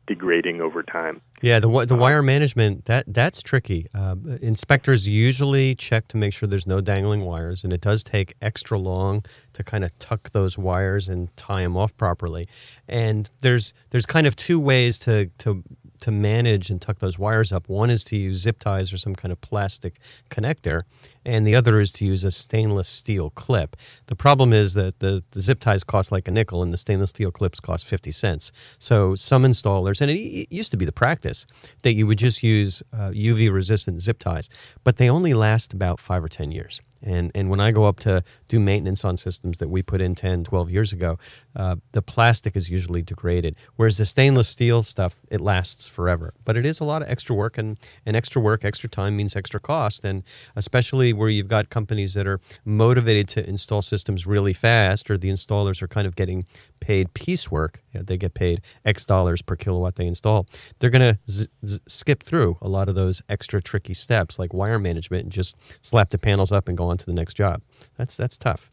degrading 0.07 0.61
over 0.61 0.83
time. 0.83 1.21
Yeah, 1.43 1.61
the 1.61 1.69
the 1.87 1.95
um, 1.95 2.01
wire 2.01 2.23
management 2.23 2.85
that 2.87 3.05
that's 3.07 3.43
tricky. 3.43 3.87
Uh, 3.95 4.17
inspectors 4.41 5.09
usually 5.09 5.75
check 5.75 6.09
to 6.09 6.17
make 6.17 6.33
sure 6.35 6.49
there's 6.49 6.67
no 6.67 6.81
dangling 6.81 7.23
wires, 7.23 7.65
and 7.65 7.73
it 7.73 7.81
does 7.81 8.03
take 8.05 8.35
extra 8.43 8.79
long 8.79 9.25
to 9.53 9.65
kind 9.65 9.85
of 9.85 9.97
tuck 9.99 10.31
those 10.33 10.59
wires 10.59 11.09
and 11.09 11.35
tie 11.37 11.63
them 11.63 11.77
off 11.77 11.97
properly. 11.97 12.47
And 12.89 13.31
there's 13.41 13.73
there's 13.91 14.07
kind 14.07 14.27
of 14.27 14.37
two 14.37 14.59
ways 14.59 14.99
to 15.01 15.27
to 15.39 15.63
to 16.03 16.11
manage 16.11 16.71
and 16.71 16.81
tuck 16.81 16.99
those 16.99 17.19
wires 17.19 17.53
up. 17.53 17.69
One 17.69 17.91
is 17.91 18.05
to 18.05 18.17
use 18.17 18.39
zip 18.39 18.59
ties 18.59 18.93
or 18.93 18.99
some 18.99 19.15
kind 19.15 19.33
of 19.33 19.41
plastic 19.41 19.99
connector, 20.31 20.83
and 21.25 21.47
the 21.47 21.55
other 21.55 21.81
is 21.81 21.91
to 21.93 22.05
use 22.05 22.25
a 22.25 22.31
stainless 22.31 22.89
steel 22.89 23.31
clip. 23.31 23.77
The 24.07 24.17
problem 24.17 24.53
is 24.53 24.75
that 24.75 24.99
the, 25.01 25.23
the 25.31 25.41
zip 25.41 25.61
ties 25.61 25.85
cost 25.85 26.13
like 26.13 26.29
a 26.29 26.31
nickel 26.31 26.63
and 26.63 26.73
the 26.73 26.79
stainless 26.79 27.11
steel 27.11 27.31
clips 27.31 27.61
cost 27.61 27.87
50 27.87 28.11
cents. 28.11 28.53
So 28.79 29.15
some 29.15 29.45
installers, 29.45 30.01
and 30.01 30.11
it, 30.11 30.19
it 30.19 30.53
used 30.53 30.71
to 30.73 30.77
be 30.77 30.85
the 30.85 30.93
practice, 30.93 31.47
that 31.83 31.95
you 31.95 32.07
would 32.07 32.19
just 32.19 32.43
use 32.43 32.83
uh, 32.93 33.11
UV 33.11 33.53
resistant 33.53 34.03
zip 34.03 34.19
ties, 34.19 34.49
but 34.85 34.97
they 34.97 35.09
only 35.09 35.35
last 35.35 35.73
about 35.73 36.01
five 36.01 36.23
or 36.23 36.29
10 36.29 36.53
years. 36.53 36.81
And, 37.03 37.31
and 37.35 37.51
when 37.51 37.61
I 37.61 37.71
go 37.73 37.85
up 37.87 38.01
to 38.01 38.23
do 38.49 38.61
maintenance 38.61 39.05
on 39.05 39.17
systems 39.17 39.59
that 39.59 39.69
we 39.69 39.83
put 39.83 40.01
in 40.01 40.15
10, 40.15 40.45
12 40.45 40.71
years 40.71 40.93
ago, 40.93 41.19
uh, 41.57 41.77
the 41.93 42.03
plastic 42.03 42.57
is 42.57 42.71
usually 42.71 43.03
degraded. 43.03 43.57
Whereas 43.77 43.99
the 43.99 44.05
stainless 44.05 44.49
steel 44.49 44.83
stuff, 44.83 45.21
it 45.31 45.41
lasts 45.41 45.89
forever. 45.89 46.35
But 46.45 46.57
it 46.57 46.65
is 46.65 46.81
a 46.81 46.85
lot 46.85 47.03
of 47.03 47.09
extra 47.09 47.35
work, 47.35 47.59
and, 47.59 47.79
and 48.07 48.17
extra 48.17 48.41
work, 48.41 48.65
extra 48.65 48.89
time 48.89 49.17
means 49.17 49.37
extra 49.37 49.61
cost. 49.61 50.05
And 50.05 50.23
especially 50.57 51.13
where 51.13 51.29
you've 51.29 51.49
got 51.49 51.71
companies 51.71 52.15
that 52.15 52.27
are 52.27 52.41
motivated 52.65 53.29
to 53.29 53.49
install 53.49 53.83
systems 53.83 54.27
really 54.27 54.53
fast, 54.53 55.11
or 55.11 55.19
the 55.19 55.31
installers 55.31 55.83
are 55.83 55.89
kind 55.89 56.07
of 56.07 56.17
getting 56.17 56.45
paid 56.83 57.15
piecework. 57.15 57.81
They 57.93 58.17
get 58.17 58.35
paid 58.35 58.61
X 58.85 59.05
dollars 59.05 59.41
per 59.41 59.55
kilowatt 59.55 59.95
they 59.95 60.07
install. 60.07 60.47
They're 60.79 60.91
going 60.91 61.15
to 61.15 61.19
z- 61.31 61.47
z- 61.65 61.79
skip 61.87 62.23
through 62.23 62.59
a 62.61 62.69
lot 62.69 62.89
of 62.89 62.97
those 62.97 63.23
extra 63.29 63.63
tricky 63.63 63.95
steps 63.95 64.39
like 64.39 64.53
wire 64.53 64.79
management 64.81 65.25
and 65.25 65.33
just 65.33 65.57
slap 65.81 66.11
the 66.11 66.19
panels 66.19 66.51
up 66.51 66.69
and 66.69 66.77
go 66.77 66.91
to 66.99 67.07
the 67.07 67.13
next 67.13 67.35
job. 67.35 67.63
That's 67.97 68.17
that's 68.17 68.39
tough. 68.39 68.71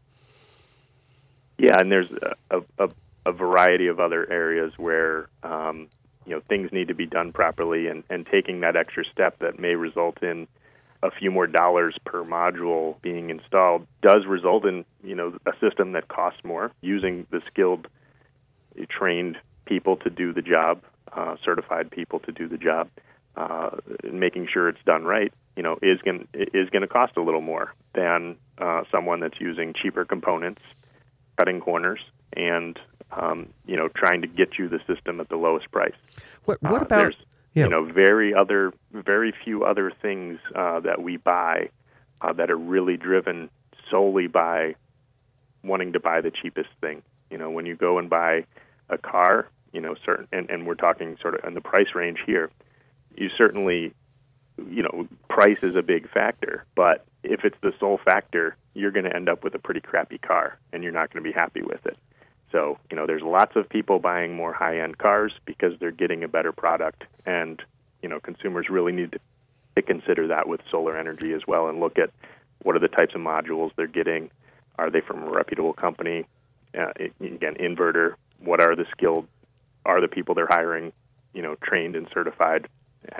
Yeah, 1.58 1.76
and 1.78 1.92
there's 1.92 2.08
a, 2.50 2.60
a, 2.78 2.88
a 3.26 3.32
variety 3.32 3.86
of 3.88 4.00
other 4.00 4.30
areas 4.30 4.72
where 4.78 5.28
um, 5.42 5.88
you 6.24 6.34
know 6.34 6.40
things 6.48 6.70
need 6.72 6.88
to 6.88 6.94
be 6.94 7.06
done 7.06 7.32
properly, 7.32 7.86
and, 7.86 8.02
and 8.08 8.26
taking 8.26 8.60
that 8.60 8.76
extra 8.76 9.04
step 9.12 9.38
that 9.40 9.58
may 9.58 9.74
result 9.74 10.22
in 10.22 10.46
a 11.02 11.10
few 11.10 11.30
more 11.30 11.46
dollars 11.46 11.96
per 12.04 12.24
module 12.24 13.00
being 13.02 13.30
installed 13.30 13.86
does 14.02 14.26
result 14.26 14.64
in 14.64 14.84
you 15.02 15.14
know 15.14 15.36
a 15.46 15.52
system 15.60 15.92
that 15.92 16.08
costs 16.08 16.40
more 16.44 16.72
using 16.82 17.26
the 17.30 17.40
skilled 17.46 17.88
trained 18.88 19.36
people 19.66 19.96
to 19.96 20.10
do 20.10 20.32
the 20.32 20.42
job 20.42 20.82
uh, 21.12 21.36
certified 21.44 21.90
people 21.90 22.18
to 22.20 22.32
do 22.32 22.48
the 22.48 22.58
job 22.58 22.88
uh, 23.36 23.70
and 24.02 24.20
making 24.20 24.46
sure 24.50 24.68
it's 24.68 24.82
done 24.84 25.04
right 25.04 25.32
you 25.60 25.62
know 25.62 25.78
is 25.82 26.00
going 26.00 26.26
is 26.32 26.70
going 26.70 26.80
to 26.80 26.88
cost 26.88 27.18
a 27.18 27.22
little 27.22 27.42
more 27.42 27.74
than 27.92 28.34
uh, 28.56 28.82
someone 28.90 29.20
that's 29.20 29.38
using 29.38 29.74
cheaper 29.74 30.06
components 30.06 30.62
cutting 31.36 31.60
corners 31.60 32.00
and 32.32 32.80
um, 33.12 33.48
you 33.66 33.76
know 33.76 33.88
trying 33.88 34.22
to 34.22 34.26
get 34.26 34.58
you 34.58 34.68
the 34.68 34.80
system 34.86 35.20
at 35.20 35.28
the 35.28 35.36
lowest 35.36 35.70
price 35.70 35.92
what, 36.44 36.62
what 36.62 36.80
uh, 36.80 36.86
about 36.86 37.14
yeah. 37.54 37.64
You 37.64 37.70
know, 37.70 37.84
very 37.84 38.32
other, 38.32 38.72
very 38.92 39.32
few 39.44 39.64
other 39.64 39.90
things 39.90 40.38
uh, 40.54 40.80
that 40.80 41.02
we 41.02 41.16
buy 41.16 41.70
uh, 42.20 42.32
that 42.34 42.50
are 42.50 42.56
really 42.56 42.96
driven 42.96 43.50
solely 43.90 44.28
by 44.28 44.76
wanting 45.64 45.92
to 45.94 46.00
buy 46.00 46.20
the 46.20 46.30
cheapest 46.30 46.68
thing. 46.80 47.02
You 47.28 47.38
know, 47.38 47.50
when 47.50 47.66
you 47.66 47.74
go 47.74 47.98
and 47.98 48.08
buy 48.08 48.44
a 48.88 48.98
car, 48.98 49.48
you 49.72 49.80
know, 49.80 49.96
certain, 50.04 50.28
and, 50.32 50.48
and 50.48 50.66
we're 50.66 50.76
talking 50.76 51.16
sort 51.20 51.34
of 51.34 51.44
in 51.44 51.54
the 51.54 51.60
price 51.60 51.88
range 51.94 52.20
here, 52.24 52.50
you 53.16 53.30
certainly, 53.36 53.94
you 54.68 54.82
know, 54.82 55.08
price 55.28 55.62
is 55.62 55.76
a 55.76 55.82
big 55.82 56.10
factor. 56.10 56.64
But 56.74 57.04
if 57.22 57.44
it's 57.44 57.56
the 57.62 57.72
sole 57.78 57.98
factor, 58.04 58.56
you're 58.74 58.90
going 58.90 59.04
to 59.04 59.14
end 59.14 59.28
up 59.28 59.44
with 59.44 59.54
a 59.54 59.58
pretty 59.58 59.80
crappy 59.80 60.18
car, 60.18 60.58
and 60.72 60.82
you're 60.82 60.92
not 60.92 61.12
going 61.12 61.22
to 61.22 61.28
be 61.28 61.34
happy 61.34 61.62
with 61.62 61.86
it. 61.86 61.96
So, 62.52 62.78
you 62.90 62.96
know, 62.96 63.06
there's 63.06 63.22
lots 63.22 63.54
of 63.56 63.68
people 63.68 63.98
buying 63.98 64.34
more 64.34 64.52
high-end 64.52 64.98
cars 64.98 65.32
because 65.44 65.78
they're 65.78 65.92
getting 65.92 66.24
a 66.24 66.28
better 66.28 66.52
product 66.52 67.04
and, 67.24 67.62
you 68.02 68.08
know, 68.08 68.18
consumers 68.18 68.68
really 68.68 68.92
need 68.92 69.12
to, 69.12 69.20
to 69.76 69.82
consider 69.82 70.26
that 70.28 70.48
with 70.48 70.60
solar 70.70 70.96
energy 70.96 71.32
as 71.32 71.46
well 71.46 71.68
and 71.68 71.78
look 71.78 71.98
at 71.98 72.10
what 72.62 72.74
are 72.74 72.80
the 72.80 72.88
types 72.88 73.14
of 73.14 73.20
modules 73.20 73.70
they're 73.76 73.86
getting. 73.86 74.30
Are 74.78 74.90
they 74.90 75.00
from 75.00 75.22
a 75.22 75.30
reputable 75.30 75.72
company? 75.72 76.26
Uh, 76.76 76.92
again, 77.20 77.54
inverter. 77.54 78.14
What 78.40 78.60
are 78.60 78.74
the 78.74 78.86
skilled? 78.90 79.28
Are 79.84 80.00
the 80.00 80.08
people 80.08 80.34
they're 80.34 80.46
hiring, 80.48 80.92
you 81.32 81.42
know, 81.42 81.54
trained 81.62 81.94
and 81.94 82.08
certified, 82.12 82.66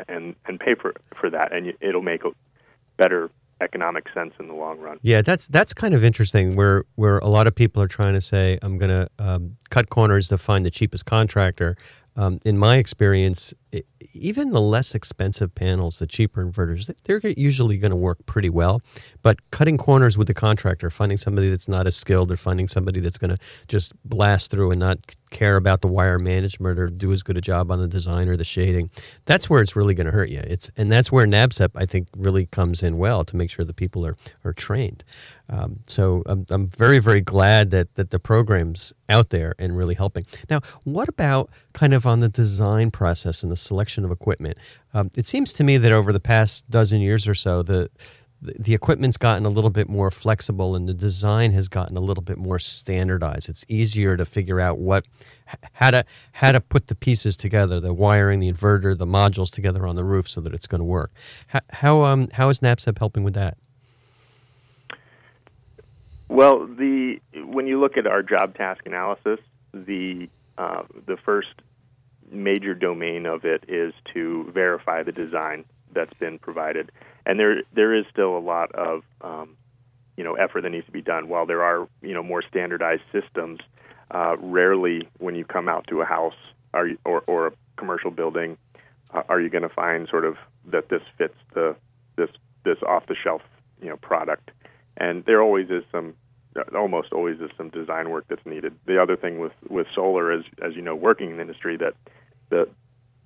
and 0.09 0.35
and 0.47 0.59
pay 0.61 0.75
for 0.75 0.95
for 1.19 1.31
that, 1.31 1.53
and 1.53 1.73
it'll 1.81 2.03
make 2.03 2.25
a 2.25 2.31
better 2.97 3.31
economic 3.61 4.07
sense 4.15 4.33
in 4.41 4.49
the 4.49 4.55
long 4.55 4.79
run. 4.79 4.99
Yeah, 5.03 5.23
that's 5.23 5.47
that's 5.49 5.75
kind 5.75 5.95
of 5.95 6.05
interesting. 6.05 6.57
Where 6.57 6.85
where 6.97 7.19
a 7.19 7.29
lot 7.29 7.47
of 7.47 7.55
people 7.55 7.83
are 7.83 7.89
trying 7.89 8.15
to 8.15 8.21
say, 8.21 8.59
I'm 8.63 8.79
going 8.79 8.91
to 8.91 9.09
um, 9.19 9.57
cut 9.71 9.91
corners 9.91 10.29
to 10.29 10.39
find 10.39 10.65
the 10.65 10.71
cheapest 10.71 11.07
contractor. 11.07 11.77
Um, 12.21 12.39
in 12.45 12.59
my 12.59 12.77
experience, 12.77 13.55
it, 13.73 13.87
even 14.13 14.51
the 14.51 14.61
less 14.61 14.95
expensive 14.95 15.55
panels, 15.55 16.01
the 16.01 16.07
cheaper 16.07 16.45
inverters, 16.45 16.95
they're 17.05 17.21
usually 17.35 17.79
going 17.79 17.93
to 17.93 17.97
work 17.97 18.27
pretty 18.27 18.51
well. 18.51 18.83
But 19.23 19.51
cutting 19.51 19.79
corners 19.79 20.19
with 20.19 20.27
the 20.27 20.35
contractor, 20.35 20.91
finding 20.91 21.17
somebody 21.17 21.49
that's 21.49 21.67
not 21.67 21.87
as 21.87 21.97
skilled, 21.97 22.31
or 22.31 22.37
finding 22.37 22.69
somebody 22.69 23.01
that's 23.01 23.17
going 23.17 23.35
to 23.35 23.39
just 23.69 23.95
blast 24.05 24.51
through 24.51 24.71
and 24.71 24.79
not 24.79 24.99
care 25.31 25.57
about 25.57 25.81
the 25.81 25.89
wire 25.89 26.19
management 26.19 26.79
or 26.79 26.89
do 26.89 27.11
as 27.11 27.23
good 27.23 27.39
a 27.39 27.41
job 27.41 27.71
on 27.71 27.79
the 27.79 27.89
design 27.89 28.29
or 28.29 28.37
the 28.37 28.45
shading, 28.45 28.91
that's 29.25 29.49
where 29.49 29.63
it's 29.63 29.75
really 29.75 29.95
going 29.95 30.07
to 30.07 30.13
hurt 30.13 30.29
you. 30.29 30.43
It's 30.45 30.71
and 30.77 30.93
that's 30.93 31.11
where 31.11 31.27
NABCEP 31.27 31.71
I 31.75 31.87
think 31.87 32.09
really 32.15 32.45
comes 32.47 32.83
in 32.83 32.99
well 32.99 33.25
to 33.25 33.37
make 33.37 33.51
sure 33.51 33.65
the 33.65 33.73
people 33.73 34.05
are 34.05 34.17
are 34.45 34.53
trained. 34.53 35.05
Um, 35.51 35.81
so 35.87 36.23
I'm, 36.27 36.47
I'm 36.51 36.69
very, 36.69 37.01
very 37.01 37.21
glad 37.21 37.71
that, 37.73 37.95
that 37.97 38.11
the 38.11 38.21
program's 38.21 38.93
out 39.09 39.31
there 39.31 39.55
and 39.59 39.77
really 39.77 39.97
helping. 39.97 40.25
Now, 40.49 40.61
what 40.85 41.09
about 41.09 41.51
kind 41.73 41.93
of 41.93 42.07
on 42.07 42.21
the 42.21 42.29
design 42.29 42.91
process 42.91 43.43
and 43.43 43.51
the 43.51 43.57
selection 43.57 44.05
of 44.05 44.13
equipment? 44.13 44.57
Um, 44.95 45.11
it 45.15 45.27
seems 45.27 45.53
to 45.55 45.65
me 45.65 45.77
that 45.79 45.93
over 45.93 46.13
the 46.13 46.21
past 46.21 46.71
dozen 46.71 47.01
years 47.01 47.27
or 47.27 47.35
so, 47.35 47.63
the 47.63 47.91
the 48.43 48.73
equipment's 48.73 49.19
gotten 49.19 49.45
a 49.45 49.51
little 49.51 49.69
bit 49.69 49.87
more 49.87 50.11
flexible 50.11 50.75
and 50.75 50.89
the 50.89 50.95
design 50.95 51.53
has 51.53 51.69
gotten 51.69 51.95
a 51.97 52.01
little 52.01 52.23
bit 52.23 52.39
more 52.39 52.59
standardized. 52.59 53.51
It's 53.51 53.67
easier 53.69 54.17
to 54.17 54.25
figure 54.25 54.61
out 54.61 54.79
what 54.79 55.07
how 55.73 55.91
to 55.91 56.05
how 56.33 56.53
to 56.53 56.61
put 56.61 56.87
the 56.87 56.95
pieces 56.95 57.37
together, 57.37 57.81
the 57.81 57.93
wiring, 57.93 58.41
the 58.41 58.51
inverter, 58.51 58.97
the 58.97 59.07
modules 59.07 59.51
together 59.51 59.87
on 59.87 59.95
the 59.95 60.05
roof 60.05 60.27
so 60.27 60.41
that 60.41 60.55
it's 60.55 60.67
going 60.67 60.79
to 60.79 60.87
work. 60.87 61.13
How 61.49 61.61
how, 61.71 62.05
um, 62.05 62.29
how 62.33 62.49
is 62.49 62.61
NABCEP 62.61 62.99
helping 62.99 63.25
with 63.25 63.35
that? 63.35 63.59
Well, 66.31 66.65
the 66.65 67.21
when 67.45 67.67
you 67.67 67.81
look 67.81 67.97
at 67.97 68.07
our 68.07 68.23
job 68.23 68.55
task 68.55 68.87
analysis, 68.87 69.41
the 69.75 70.29
uh, 70.57 70.83
the 71.05 71.17
first 71.17 71.49
major 72.31 72.73
domain 72.73 73.27
of 73.27 73.45
it 73.45 73.65
is 73.67 73.93
to 74.15 74.49
verify 74.55 75.03
the 75.03 75.11
design 75.11 75.65
that's 75.93 76.15
been 76.15 76.39
provided, 76.39 76.93
and 77.27 77.41
there 77.41 77.63
there 77.75 77.93
is 77.93 78.05
still 78.13 78.39
a 78.39 78.39
lot 78.39 78.71
of 78.77 79.03
um, 79.23 79.57
you 80.17 80.23
know 80.23 80.35
effort 80.35 80.61
that 80.61 80.71
needs 80.71 80.87
to 80.87 80.93
be 80.93 81.03
done. 81.03 81.29
While 81.29 81.47
there 81.47 81.65
are 81.65 81.89
you 82.01 82.15
know 82.15 82.23
more 82.23 82.43
standardized 82.49 83.03
systems, 83.11 83.59
uh, 84.13 84.37
rarely 84.39 85.09
when 85.19 85.35
you 85.35 85.45
come 85.45 85.69
out 85.69 85.89
to 85.89 86.01
a 86.01 86.05
house 86.05 86.39
are 86.73 86.87
you, 86.87 86.99
or 87.05 87.25
or 87.27 87.49
a 87.49 87.53
commercial 87.77 88.13
building, 88.13 88.57
uh, 89.13 89.25
are 89.29 89.41
you 89.41 89.51
going 89.51 89.65
to 89.65 89.69
find 89.69 90.07
sort 90.09 90.25
of 90.25 90.37
that 90.67 90.91
this 90.91 91.03
fits 91.19 91.35
the 91.55 91.75
this 92.15 92.31
this 92.65 92.79
off 92.87 93.07
the 93.09 93.17
shelf 93.17 93.43
you 93.83 93.89
know 93.89 93.97
product. 93.97 94.53
And 94.97 95.25
there 95.25 95.41
always 95.41 95.71
is 95.71 95.83
some 95.91 96.15
almost 96.75 97.13
always 97.13 97.41
is 97.41 97.51
some 97.57 97.69
design 97.71 98.11
work 98.11 98.25
that's 98.29 98.45
needed. 98.45 98.75
The 98.87 99.01
other 99.01 99.17
thing 99.17 99.39
with 99.39 99.53
with 99.69 99.87
solar 99.95 100.33
is 100.33 100.45
as 100.63 100.75
you 100.75 100.83
know 100.83 100.95
working 100.95 101.31
in 101.31 101.37
the 101.37 101.43
industry 101.43 101.77
that 101.77 101.95
the 102.51 102.69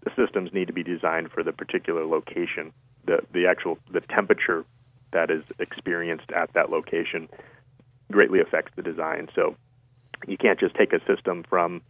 the 0.05 0.11
systems 0.17 0.53
need 0.53 0.67
to 0.67 0.73
be 0.73 0.83
designed 0.83 1.31
for 1.31 1.43
the 1.43 1.53
particular 1.53 2.05
location. 2.05 2.73
The 3.07 3.21
the 3.33 3.47
actual 3.47 3.79
the 3.91 4.01
temperature 4.01 4.65
that 5.13 5.31
is 5.31 5.43
experienced 5.59 6.31
at 6.33 6.53
that 6.55 6.71
location 6.71 7.29
greatly 8.11 8.41
affects 8.41 8.73
the 8.77 8.83
design. 8.83 9.29
So 9.35 9.57
you 10.27 10.37
can't 10.37 10.61
just 10.61 10.75
take 10.75 10.93
a 10.93 11.01
system 11.07 11.45
from 11.49 11.83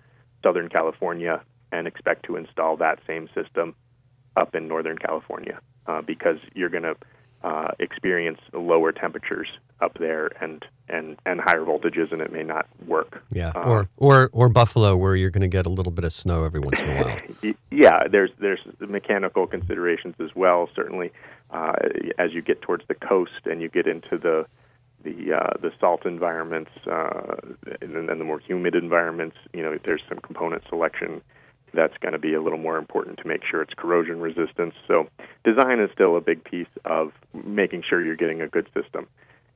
Southern 0.42 0.68
California 0.68 1.42
and 1.72 1.86
expect 1.86 2.26
to 2.26 2.36
install 2.36 2.76
that 2.76 3.00
same 3.06 3.28
system 3.34 3.74
up 4.36 4.54
in 4.54 4.68
Northern 4.68 4.98
California 4.98 5.58
uh, 5.86 6.02
because 6.02 6.38
you're 6.54 6.68
going 6.68 6.82
to 6.82 6.96
uh, 7.44 7.68
experience 7.78 8.40
lower 8.54 8.90
temperatures 8.90 9.48
up 9.82 9.98
there 9.98 10.30
and, 10.42 10.64
and, 10.88 11.18
and 11.26 11.40
higher 11.40 11.60
voltages, 11.60 12.10
and 12.10 12.22
it 12.22 12.32
may 12.32 12.42
not 12.42 12.66
work. 12.86 13.22
Yeah, 13.30 13.52
uh, 13.54 13.68
or 13.68 13.88
or 13.98 14.30
or 14.32 14.48
Buffalo, 14.48 14.96
where 14.96 15.14
you're 15.14 15.30
going 15.30 15.42
to 15.42 15.48
get 15.48 15.66
a 15.66 15.68
little 15.68 15.92
bit 15.92 16.04
of 16.04 16.12
snow 16.12 16.44
every 16.44 16.60
once 16.60 16.80
in 16.80 16.88
a 16.88 17.04
while. 17.04 17.54
yeah, 17.70 18.08
there's 18.10 18.30
there's 18.38 18.60
mechanical 18.80 19.46
considerations 19.46 20.14
as 20.20 20.34
well. 20.34 20.70
Certainly, 20.74 21.12
uh, 21.50 21.74
as 22.18 22.32
you 22.32 22.40
get 22.40 22.62
towards 22.62 22.84
the 22.88 22.94
coast 22.94 23.44
and 23.44 23.60
you 23.60 23.68
get 23.68 23.86
into 23.86 24.16
the 24.16 24.46
the 25.02 25.34
uh, 25.34 25.52
the 25.60 25.70
salt 25.78 26.06
environments 26.06 26.70
uh, 26.90 27.36
and 27.82 28.08
then 28.08 28.18
the 28.18 28.24
more 28.24 28.38
humid 28.38 28.74
environments, 28.74 29.36
you 29.52 29.62
know, 29.62 29.78
there's 29.84 30.02
some 30.08 30.18
component 30.18 30.62
selection 30.70 31.20
that's 31.74 31.96
going 31.98 32.12
to 32.12 32.18
be 32.18 32.34
a 32.34 32.42
little 32.42 32.58
more 32.58 32.78
important 32.78 33.18
to 33.18 33.28
make 33.28 33.42
sure 33.48 33.62
it's 33.62 33.74
corrosion 33.74 34.20
resistant. 34.20 34.74
So 34.86 35.08
design 35.44 35.80
is 35.80 35.90
still 35.92 36.16
a 36.16 36.20
big 36.20 36.44
piece 36.44 36.68
of 36.84 37.12
making 37.32 37.84
sure 37.88 38.04
you're 38.04 38.16
getting 38.16 38.40
a 38.40 38.48
good 38.48 38.68
system. 38.74 39.06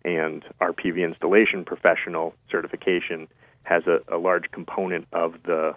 And 0.05 0.45
our 0.61 0.73
PV 0.73 1.05
installation 1.05 1.65
professional 1.65 2.35
certification 2.51 3.29
has 3.65 3.83
a, 3.87 4.01
a 4.15 4.19
large 4.19 4.51
component 4.51 5.07
of 5.13 5.35
the 5.45 5.75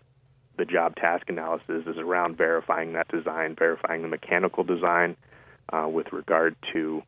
the 0.57 0.65
job 0.65 0.95
task 0.95 1.27
analysis 1.29 1.87
is 1.87 1.97
around 1.97 2.37
verifying 2.37 2.93
that 2.93 3.07
design, 3.07 3.55
verifying 3.57 4.01
the 4.03 4.07
mechanical 4.07 4.63
design 4.63 5.15
uh, 5.73 5.87
with 5.87 6.11
regard 6.11 6.55
to 6.73 7.01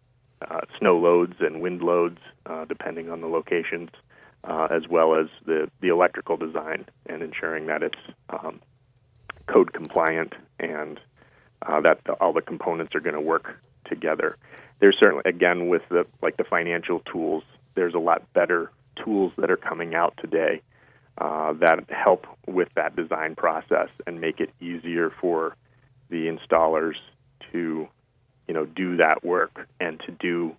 uh, 0.49 0.61
snow 0.79 0.97
loads 0.97 1.35
and 1.39 1.61
wind 1.61 1.81
loads, 1.81 2.17
uh, 2.45 2.65
depending 2.65 3.09
on 3.09 3.21
the 3.21 3.27
locations, 3.27 3.89
uh, 4.43 4.67
as 4.71 4.87
well 4.89 5.15
as 5.15 5.27
the, 5.45 5.69
the 5.81 5.89
electrical 5.89 6.37
design 6.37 6.85
and 7.05 7.21
ensuring 7.21 7.67
that 7.67 7.83
it's 7.83 7.99
um, 8.29 8.59
code 9.47 9.73
compliant 9.73 10.33
and 10.59 11.00
uh, 11.62 11.81
that 11.81 12.03
the, 12.05 12.13
all 12.13 12.33
the 12.33 12.41
components 12.41 12.95
are 12.95 13.00
going 13.00 13.15
to 13.15 13.21
work 13.21 13.59
together. 13.85 14.38
There's 14.79 14.97
certainly 15.00 15.23
again 15.25 15.69
with 15.69 15.83
the 15.89 16.05
like 16.21 16.38
the 16.38 16.43
financial 16.43 17.00
tools. 17.00 17.43
There's 17.75 17.93
a 17.93 18.00
lot 18.00 18.21
better 18.33 18.71
tools 19.03 19.33
that 19.38 19.50
are 19.50 19.57
coming 19.57 19.95
out 19.95 20.13
today 20.17 20.62
uh, 21.17 21.53
that 21.53 21.89
help 21.89 22.27
with 22.47 22.69
that 22.75 22.95
design 22.95 23.35
process 23.35 23.89
and 24.05 24.19
make 24.19 24.39
it 24.39 24.51
easier 24.59 25.12
for 25.21 25.55
the 26.09 26.27
installers 26.27 26.95
to 27.51 27.88
you 28.47 28.53
know 28.53 28.65
do 28.65 28.97
that 28.97 29.23
work 29.23 29.67
and 29.79 30.00
to 30.05 30.12
do 30.12 30.55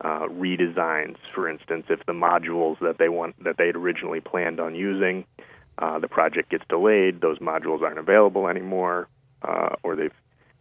uh, 0.00 0.26
redesigns. 0.28 1.16
For 1.34 1.48
instance, 1.48 1.86
if 1.88 2.04
the 2.06 2.12
modules 2.12 2.78
that 2.80 2.98
they 2.98 3.08
want 3.08 3.42
that 3.44 3.56
they 3.56 3.68
had 3.68 3.76
originally 3.76 4.20
planned 4.20 4.60
on 4.60 4.74
using 4.74 5.24
uh, 5.78 5.98
the 5.98 6.08
project 6.08 6.50
gets 6.50 6.64
delayed, 6.68 7.20
those 7.20 7.38
modules 7.38 7.82
aren't 7.82 7.98
available 7.98 8.48
anymore, 8.48 9.08
uh, 9.42 9.76
or 9.82 9.96
they've 9.96 10.12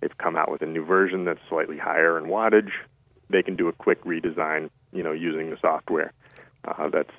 they've 0.01 0.17
come 0.17 0.35
out 0.35 0.51
with 0.51 0.61
a 0.61 0.65
new 0.65 0.83
version 0.83 1.25
that's 1.25 1.39
slightly 1.49 1.77
higher 1.77 2.17
in 2.17 2.25
wattage. 2.25 2.71
They 3.29 3.43
can 3.43 3.55
do 3.55 3.67
a 3.67 3.73
quick 3.73 4.03
redesign, 4.03 4.69
you 4.91 5.03
know, 5.03 5.11
using 5.11 5.49
the 5.49 5.57
software. 5.61 6.11
Uh, 6.65 6.89
that's 6.89 7.11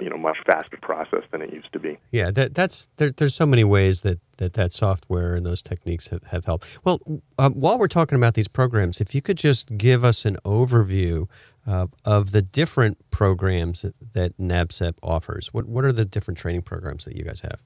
you 0.00 0.08
know 0.08 0.16
much 0.16 0.38
faster 0.46 0.76
process 0.80 1.22
than 1.30 1.42
it 1.42 1.52
used 1.52 1.72
to 1.72 1.78
be. 1.78 1.98
Yeah, 2.10 2.30
that 2.30 2.54
that's 2.54 2.88
there, 2.96 3.10
there's 3.10 3.34
so 3.34 3.46
many 3.46 3.64
ways 3.64 4.02
that, 4.02 4.20
that 4.38 4.54
that 4.54 4.72
software 4.72 5.34
and 5.34 5.44
those 5.44 5.62
techniques 5.62 6.08
have, 6.08 6.22
have 6.24 6.44
helped. 6.44 6.66
Well, 6.84 7.00
um, 7.38 7.54
while 7.54 7.78
we're 7.78 7.88
talking 7.88 8.16
about 8.16 8.34
these 8.34 8.48
programs, 8.48 9.00
if 9.00 9.14
you 9.14 9.22
could 9.22 9.36
just 9.36 9.76
give 9.76 10.04
us 10.04 10.24
an 10.24 10.36
overview 10.44 11.28
uh, 11.66 11.86
of 12.04 12.32
the 12.32 12.42
different 12.42 12.98
programs 13.10 13.82
that, 13.82 13.94
that 14.14 14.38
NABCEP 14.38 14.94
offers. 15.02 15.52
What 15.52 15.66
what 15.66 15.84
are 15.84 15.92
the 15.92 16.04
different 16.04 16.38
training 16.38 16.62
programs 16.62 17.04
that 17.04 17.16
you 17.16 17.24
guys 17.24 17.40
have? 17.40 17.60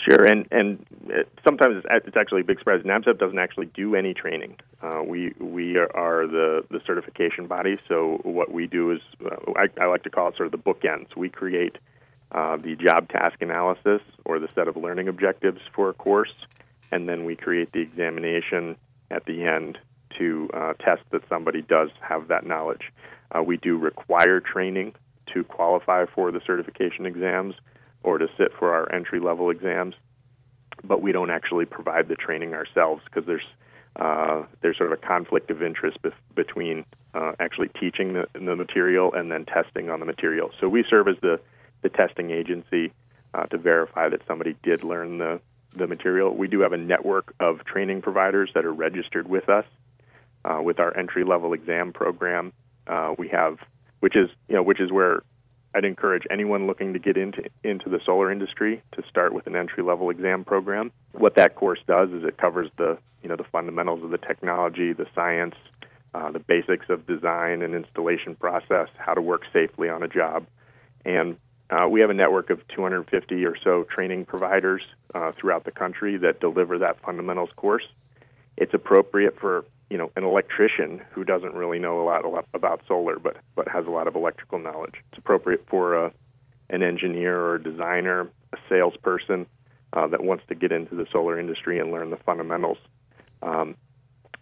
Sure, 0.00 0.24
and 0.24 0.46
and 0.50 0.84
sometimes 1.46 1.82
it's, 1.90 2.16
actually 2.16 2.42
a 2.42 2.44
big 2.44 2.58
surprise. 2.58 2.82
NABCEP 2.82 3.18
doesn't 3.18 3.38
actually 3.38 3.66
do 3.66 3.94
any 3.94 4.12
training. 4.12 4.56
Uh, 4.82 5.02
we 5.06 5.32
we 5.38 5.78
are 5.78 6.26
the 6.26 6.64
the 6.70 6.80
certification 6.86 7.46
body. 7.46 7.78
So 7.88 8.20
what 8.24 8.52
we 8.52 8.66
do 8.66 8.90
is 8.90 9.00
uh, 9.24 9.52
I, 9.56 9.68
I, 9.80 9.86
like 9.86 10.02
to 10.02 10.10
call 10.10 10.28
it 10.28 10.36
sort 10.36 10.46
of 10.46 10.52
the 10.52 10.58
bookends. 10.58 11.16
We 11.16 11.30
create 11.30 11.78
uh, 12.32 12.56
the 12.56 12.74
job 12.76 13.08
task 13.08 13.40
analysis 13.40 14.02
or 14.24 14.38
the 14.38 14.48
set 14.54 14.68
of 14.68 14.76
learning 14.76 15.08
objectives 15.08 15.60
for 15.74 15.88
a 15.88 15.94
course, 15.94 16.34
and 16.90 17.08
then 17.08 17.24
we 17.24 17.36
create 17.36 17.72
the 17.72 17.80
examination 17.80 18.76
at 19.10 19.24
the 19.24 19.44
end 19.44 19.78
to 20.18 20.48
uh, 20.54 20.72
test 20.74 21.02
that 21.10 21.22
somebody 21.28 21.62
does 21.62 21.90
have 22.00 22.28
that 22.28 22.46
knowledge. 22.46 22.92
Uh, 23.32 23.42
we 23.42 23.56
do 23.56 23.76
require 23.76 24.40
training 24.40 24.94
to 25.32 25.44
qualify 25.44 26.04
for 26.06 26.30
the 26.30 26.40
certification 26.46 27.06
exams 27.06 27.54
or 28.02 28.18
to 28.18 28.28
sit 28.36 28.52
for 28.58 28.72
our 28.72 28.92
entry 28.92 29.18
level 29.18 29.50
exams, 29.50 29.94
but 30.82 31.02
we 31.02 31.12
don't 31.12 31.30
actually 31.30 31.64
provide 31.64 32.08
the 32.08 32.14
training 32.14 32.54
ourselves 32.54 33.02
because 33.04 33.26
there's 33.26 33.46
uh, 33.96 34.42
there's 34.60 34.76
sort 34.76 34.92
of 34.92 34.98
a 34.98 35.06
conflict 35.06 35.50
of 35.50 35.62
interest 35.62 35.98
bef- 36.02 36.12
between 36.34 36.84
uh, 37.14 37.32
actually 37.38 37.68
teaching 37.80 38.14
the, 38.14 38.26
the, 38.34 38.56
material 38.56 39.12
and 39.14 39.30
then 39.30 39.44
testing 39.44 39.88
on 39.88 40.00
the 40.00 40.06
material. 40.06 40.50
So 40.60 40.68
we 40.68 40.84
serve 40.90 41.06
as 41.06 41.14
the, 41.22 41.38
the 41.82 41.88
testing 41.88 42.32
agency 42.32 42.92
uh, 43.34 43.44
to 43.46 43.56
verify 43.56 44.08
that 44.08 44.22
somebody 44.26 44.56
did 44.64 44.82
learn 44.82 45.18
the, 45.18 45.40
the 45.76 45.86
material. 45.86 46.34
We 46.34 46.48
do 46.48 46.60
have 46.60 46.72
a 46.72 46.76
network 46.76 47.34
of 47.38 47.64
training 47.64 48.02
providers 48.02 48.50
that 48.56 48.64
are 48.64 48.72
registered 48.72 49.28
with 49.28 49.48
us 49.48 49.64
uh, 50.44 50.60
with 50.62 50.78
our 50.78 50.96
entry 50.96 51.24
level 51.24 51.52
exam 51.52 51.92
program. 51.92 52.52
Uh, 52.86 53.14
we 53.18 53.28
have, 53.28 53.58
which 54.00 54.16
is 54.16 54.28
you 54.48 54.54
know, 54.54 54.62
which 54.62 54.80
is 54.80 54.92
where 54.92 55.22
I'd 55.74 55.84
encourage 55.84 56.24
anyone 56.30 56.66
looking 56.66 56.92
to 56.92 56.98
get 56.98 57.16
into 57.16 57.44
into 57.62 57.88
the 57.88 58.00
solar 58.04 58.30
industry 58.30 58.82
to 58.92 59.02
start 59.08 59.34
with 59.34 59.46
an 59.46 59.56
entry 59.56 59.82
level 59.82 60.10
exam 60.10 60.44
program. 60.44 60.92
What 61.12 61.34
that 61.36 61.56
course 61.56 61.80
does 61.86 62.10
is 62.10 62.24
it 62.24 62.36
covers 62.36 62.70
the 62.76 62.98
you 63.22 63.28
know 63.28 63.36
the 63.36 63.44
fundamentals 63.44 64.04
of 64.04 64.10
the 64.10 64.18
technology, 64.18 64.92
the 64.92 65.06
science, 65.14 65.54
uh, 66.14 66.30
the 66.30 66.38
basics 66.38 66.86
of 66.88 67.06
design 67.06 67.62
and 67.62 67.74
installation 67.74 68.36
process, 68.36 68.88
how 68.98 69.14
to 69.14 69.22
work 69.22 69.42
safely 69.52 69.88
on 69.88 70.02
a 70.02 70.08
job, 70.08 70.46
and 71.04 71.36
uh, 71.70 71.88
we 71.88 72.00
have 72.00 72.10
a 72.10 72.14
network 72.14 72.50
of 72.50 72.60
250 72.68 73.44
or 73.44 73.56
so 73.64 73.84
training 73.84 74.26
providers 74.26 74.82
uh, 75.14 75.32
throughout 75.32 75.64
the 75.64 75.70
country 75.70 76.18
that 76.18 76.38
deliver 76.38 76.78
that 76.78 77.00
fundamentals 77.02 77.50
course. 77.56 77.84
It's 78.56 78.74
appropriate 78.74 79.38
for 79.40 79.64
you 79.94 79.98
know 79.98 80.10
an 80.16 80.24
electrician 80.24 81.00
who 81.12 81.22
doesn't 81.22 81.54
really 81.54 81.78
know 81.78 82.02
a 82.02 82.04
lot, 82.04 82.24
a 82.24 82.28
lot 82.28 82.46
about 82.52 82.80
solar, 82.88 83.16
but 83.20 83.36
but 83.54 83.68
has 83.68 83.86
a 83.86 83.90
lot 83.90 84.08
of 84.08 84.16
electrical 84.16 84.58
knowledge. 84.58 84.94
It's 85.12 85.18
appropriate 85.18 85.64
for 85.70 85.94
a, 85.94 86.12
an 86.68 86.82
engineer 86.82 87.38
or 87.38 87.54
a 87.54 87.62
designer, 87.62 88.28
a 88.52 88.56
salesperson 88.68 89.46
uh, 89.92 90.08
that 90.08 90.24
wants 90.24 90.42
to 90.48 90.56
get 90.56 90.72
into 90.72 90.96
the 90.96 91.06
solar 91.12 91.38
industry 91.38 91.78
and 91.78 91.92
learn 91.92 92.10
the 92.10 92.16
fundamentals. 92.16 92.78
Um, 93.40 93.76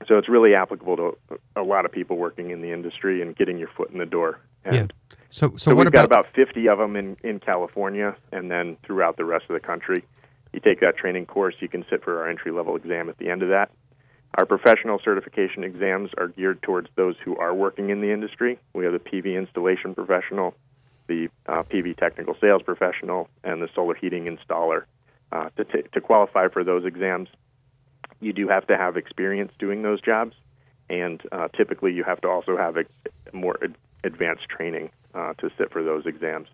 so 0.09 0.17
it's 0.17 0.27
really 0.27 0.55
applicable 0.55 0.97
to 0.97 1.19
a 1.55 1.61
lot 1.61 1.85
of 1.85 1.93
people 1.93 2.17
working 2.17 2.51
in 2.51 2.63
the 2.63 2.73
industry 2.73 3.21
and 3.21 3.37
getting 3.37 3.59
your 3.59 3.69
foot 3.77 3.91
in 3.91 3.99
the 3.99 4.07
door. 4.07 4.41
And 4.65 4.75
yeah. 4.75 5.17
So, 5.29 5.49
so, 5.49 5.57
so 5.59 5.75
we've 5.75 5.87
about... 5.87 5.93
got 5.93 6.05
about 6.07 6.27
50 6.35 6.67
of 6.71 6.79
them 6.79 6.97
in, 6.97 7.19
in 7.23 7.41
California 7.41 8.17
and 8.33 8.51
then 8.51 8.79
throughout 8.87 9.19
the 9.19 9.27
rest 9.27 9.45
of 9.51 9.53
the 9.53 9.61
country. 9.61 10.03
You 10.55 10.61
take 10.61 10.81
that 10.81 10.97
training 10.97 11.27
course, 11.27 11.57
you 11.61 11.69
can 11.69 11.85
sit 11.91 12.03
for 12.03 12.23
our 12.23 12.31
entry 12.31 12.53
level 12.53 12.75
exam 12.75 13.11
at 13.11 13.19
the 13.19 13.29
end 13.29 13.43
of 13.43 13.51
that. 13.51 13.71
Our 14.39 14.47
professional 14.47 14.99
certification 14.99 15.63
exams 15.63 16.11
are 16.17 16.29
geared 16.29 16.63
towards 16.63 16.89
those 16.95 17.17
who 17.23 17.37
are 17.37 17.55
working 17.55 17.91
in 17.91 18.01
the 18.01 18.13
industry. 18.13 18.59
We 18.73 18.85
have 18.85 18.95
the 18.95 18.99
PV 18.99 19.37
installation 19.37 19.95
professional, 19.95 20.55
the 21.07 21.29
uh, 21.47 21.65
PV 21.65 21.97
technical 21.99 22.35
sales 22.41 22.63
professional, 22.63 23.29
and 23.45 23.61
the 23.61 23.69
solar 23.75 23.95
heating 23.95 24.25
installer. 24.25 24.85
Uh, 25.31 25.49
to, 25.57 25.65
t- 25.65 25.89
to 25.93 26.01
qualify 26.01 26.49
for 26.49 26.65
those 26.65 26.85
exams, 26.85 27.29
you 28.21 28.33
do 28.33 28.49
have 28.49 28.67
to 28.69 28.77
have 28.77 28.97
experience 28.97 29.53
doing 29.59 29.83
those 29.83 30.01
jobs, 30.01 30.35
and 30.89 31.23
uh, 31.33 31.49
typically 31.49 31.93
you 31.93 32.05
have 32.05 32.21
to 32.23 32.29
also 32.29 32.57
have 32.57 32.77
a 32.77 32.85
more 33.33 33.59
ad- 33.63 33.77
advanced 34.05 34.49
training 34.49 34.91
uh, 35.15 35.35
to 35.35 35.51
sit 35.59 35.71
for 35.73 35.83
those 35.83 36.07
exams. 36.07 36.49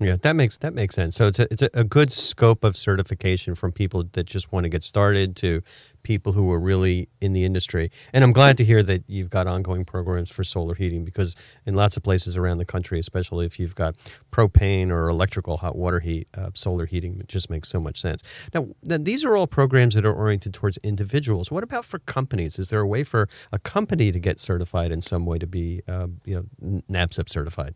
Yeah, 0.00 0.16
that 0.22 0.36
makes 0.36 0.56
that 0.58 0.74
makes 0.74 0.94
sense. 0.94 1.16
So 1.16 1.26
it's 1.26 1.40
a 1.40 1.48
it's 1.52 1.62
a 1.74 1.82
good 1.82 2.12
scope 2.12 2.62
of 2.62 2.76
certification 2.76 3.56
from 3.56 3.72
people 3.72 4.04
that 4.12 4.24
just 4.26 4.52
want 4.52 4.62
to 4.62 4.68
get 4.68 4.84
started 4.84 5.34
to 5.36 5.60
people 6.04 6.32
who 6.32 6.52
are 6.52 6.60
really 6.60 7.08
in 7.20 7.32
the 7.32 7.44
industry. 7.44 7.90
And 8.12 8.22
I'm 8.22 8.30
glad 8.32 8.56
to 8.58 8.64
hear 8.64 8.84
that 8.84 9.02
you've 9.08 9.28
got 9.28 9.48
ongoing 9.48 9.84
programs 9.84 10.30
for 10.30 10.44
solar 10.44 10.76
heating 10.76 11.04
because 11.04 11.34
in 11.66 11.74
lots 11.74 11.96
of 11.96 12.04
places 12.04 12.36
around 12.36 12.58
the 12.58 12.64
country, 12.64 13.00
especially 13.00 13.44
if 13.44 13.58
you've 13.58 13.74
got 13.74 13.96
propane 14.30 14.90
or 14.90 15.08
electrical 15.08 15.56
hot 15.56 15.74
water 15.74 15.98
heat, 15.98 16.28
uh, 16.36 16.50
solar 16.54 16.86
heating 16.86 17.20
just 17.26 17.50
makes 17.50 17.68
so 17.68 17.80
much 17.80 18.00
sense. 18.00 18.22
Now, 18.54 18.68
these 18.82 19.24
are 19.24 19.36
all 19.36 19.48
programs 19.48 19.94
that 19.96 20.06
are 20.06 20.14
oriented 20.14 20.54
towards 20.54 20.78
individuals. 20.78 21.50
What 21.50 21.64
about 21.64 21.84
for 21.84 21.98
companies? 21.98 22.60
Is 22.60 22.70
there 22.70 22.80
a 22.80 22.86
way 22.86 23.02
for 23.02 23.28
a 23.52 23.58
company 23.58 24.12
to 24.12 24.20
get 24.20 24.38
certified 24.38 24.92
in 24.92 25.02
some 25.02 25.26
way 25.26 25.38
to 25.38 25.46
be, 25.48 25.82
uh, 25.88 26.06
you 26.24 26.48
know, 26.62 26.80
NABCEP 26.88 27.28
certified? 27.28 27.74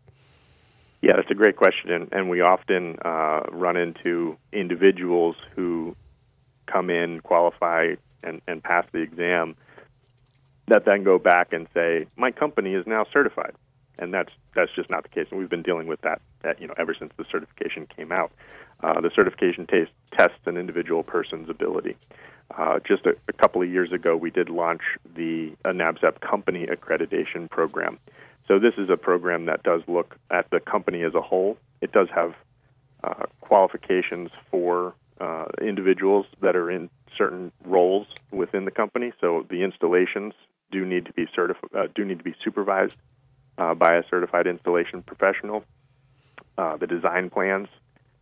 Yeah, 1.03 1.17
that's 1.17 1.29
a 1.29 1.35
great 1.35 1.57
question, 1.57 1.91
and, 1.91 2.07
and 2.13 2.29
we 2.29 2.39
often 2.39 2.95
uh, 3.03 3.41
run 3.51 3.75
into 3.75 4.37
individuals 4.53 5.35
who 5.53 5.97
come 6.65 6.89
in, 6.89 7.19
qualify, 7.19 7.95
and, 8.23 8.41
and 8.47 8.63
pass 8.63 8.85
the 8.93 8.99
exam, 8.99 9.57
that 10.69 10.85
then 10.85 11.03
go 11.03 11.19
back 11.19 11.51
and 11.51 11.67
say, 11.73 12.05
"My 12.15 12.31
company 12.31 12.73
is 12.73 12.87
now 12.87 13.05
certified," 13.11 13.51
and 13.99 14.13
that's 14.13 14.31
that's 14.55 14.71
just 14.77 14.89
not 14.89 15.03
the 15.03 15.09
case. 15.09 15.27
And 15.29 15.41
we've 15.41 15.49
been 15.49 15.61
dealing 15.61 15.87
with 15.87 15.99
that, 16.03 16.21
that 16.41 16.61
you 16.61 16.67
know, 16.67 16.73
ever 16.77 16.95
since 16.97 17.11
the 17.17 17.25
certification 17.29 17.85
came 17.85 18.13
out. 18.13 18.31
Uh, 18.81 19.01
the 19.01 19.11
certification 19.13 19.67
t- 19.67 19.91
tests 20.17 20.39
an 20.45 20.55
individual 20.55 21.03
person's 21.03 21.49
ability. 21.49 21.97
Uh, 22.57 22.79
just 22.87 23.05
a, 23.05 23.13
a, 23.27 23.33
couple 23.33 23.61
of 23.61 23.69
years 23.69 23.91
ago, 23.91 24.15
we 24.15 24.31
did 24.31 24.49
launch 24.49 24.81
the 25.15 25.51
NABCEP 25.65 26.21
Company 26.21 26.65
Accreditation 26.65 27.49
Program. 27.49 27.99
So 28.47 28.59
this 28.59 28.73
is 28.77 28.89
a 28.89 28.97
program 28.97 29.45
that 29.45 29.63
does 29.63 29.81
look 29.87 30.17
at 30.29 30.49
the 30.49 30.59
company 30.59 31.03
as 31.03 31.15
a 31.15 31.21
whole. 31.21 31.57
It 31.81 31.91
does 31.91 32.09
have 32.13 32.33
uh, 33.03 33.25
qualifications 33.41 34.31
for 34.51 34.95
uh, 35.19 35.45
individuals 35.61 36.25
that 36.41 36.55
are 36.55 36.69
in 36.69 36.89
certain 37.17 37.51
roles 37.65 38.07
within 38.31 38.65
the 38.65 38.71
company. 38.71 39.13
So 39.21 39.45
the 39.49 39.63
installations 39.63 40.33
do 40.71 40.85
need 40.85 41.05
to 41.05 41.13
be 41.13 41.25
certif- 41.37 41.73
uh, 41.73 41.87
do 41.93 42.03
need 42.03 42.17
to 42.17 42.23
be 42.23 42.35
supervised 42.43 42.95
uh, 43.57 43.75
by 43.75 43.95
a 43.95 44.03
certified 44.09 44.47
installation 44.47 45.03
professional. 45.03 45.63
Uh, 46.57 46.77
the 46.77 46.87
design 46.87 47.29
plans 47.29 47.67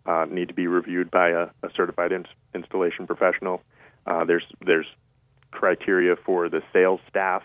uh, 0.05 0.25
need 0.29 0.49
to 0.49 0.53
be 0.53 0.67
reviewed 0.67 1.09
by 1.09 1.29
a, 1.29 1.43
a 1.63 1.69
certified 1.75 2.11
in- 2.11 2.25
installation 2.53 3.07
professional. 3.07 3.61
there's 4.27 4.45
there's 4.65 4.87
criteria 5.51 6.15
for 6.15 6.49
the 6.49 6.61
sales 6.73 6.99
staff 7.09 7.43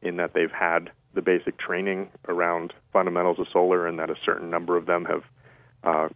in 0.00 0.16
that 0.16 0.32
they've 0.34 0.52
had 0.52 0.90
the 1.14 1.22
basic 1.22 1.58
training 1.58 2.10
around 2.28 2.72
fundamentals 2.92 3.38
of 3.38 3.46
solar, 3.52 3.86
and 3.86 3.98
that 3.98 4.10
a 4.10 4.16
certain 4.24 4.50
number 4.50 4.76
of 4.76 4.86
them 4.86 5.04
have 5.04 5.22
uh, 5.84 6.08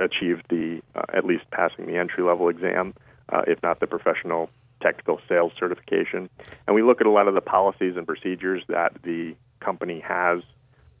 achieved 0.00 0.44
the 0.48 0.82
uh, 0.94 1.02
at 1.12 1.24
least 1.24 1.44
passing 1.50 1.86
the 1.86 1.96
entry 1.96 2.24
level 2.24 2.48
exam, 2.48 2.94
uh, 3.32 3.42
if 3.46 3.62
not 3.62 3.80
the 3.80 3.86
professional 3.86 4.50
technical 4.80 5.20
sales 5.28 5.52
certification. 5.58 6.28
And 6.66 6.74
we 6.74 6.82
look 6.82 7.00
at 7.00 7.06
a 7.06 7.10
lot 7.10 7.28
of 7.28 7.34
the 7.34 7.40
policies 7.40 7.96
and 7.96 8.06
procedures 8.06 8.62
that 8.68 8.92
the 9.02 9.34
company 9.60 10.00
has 10.00 10.42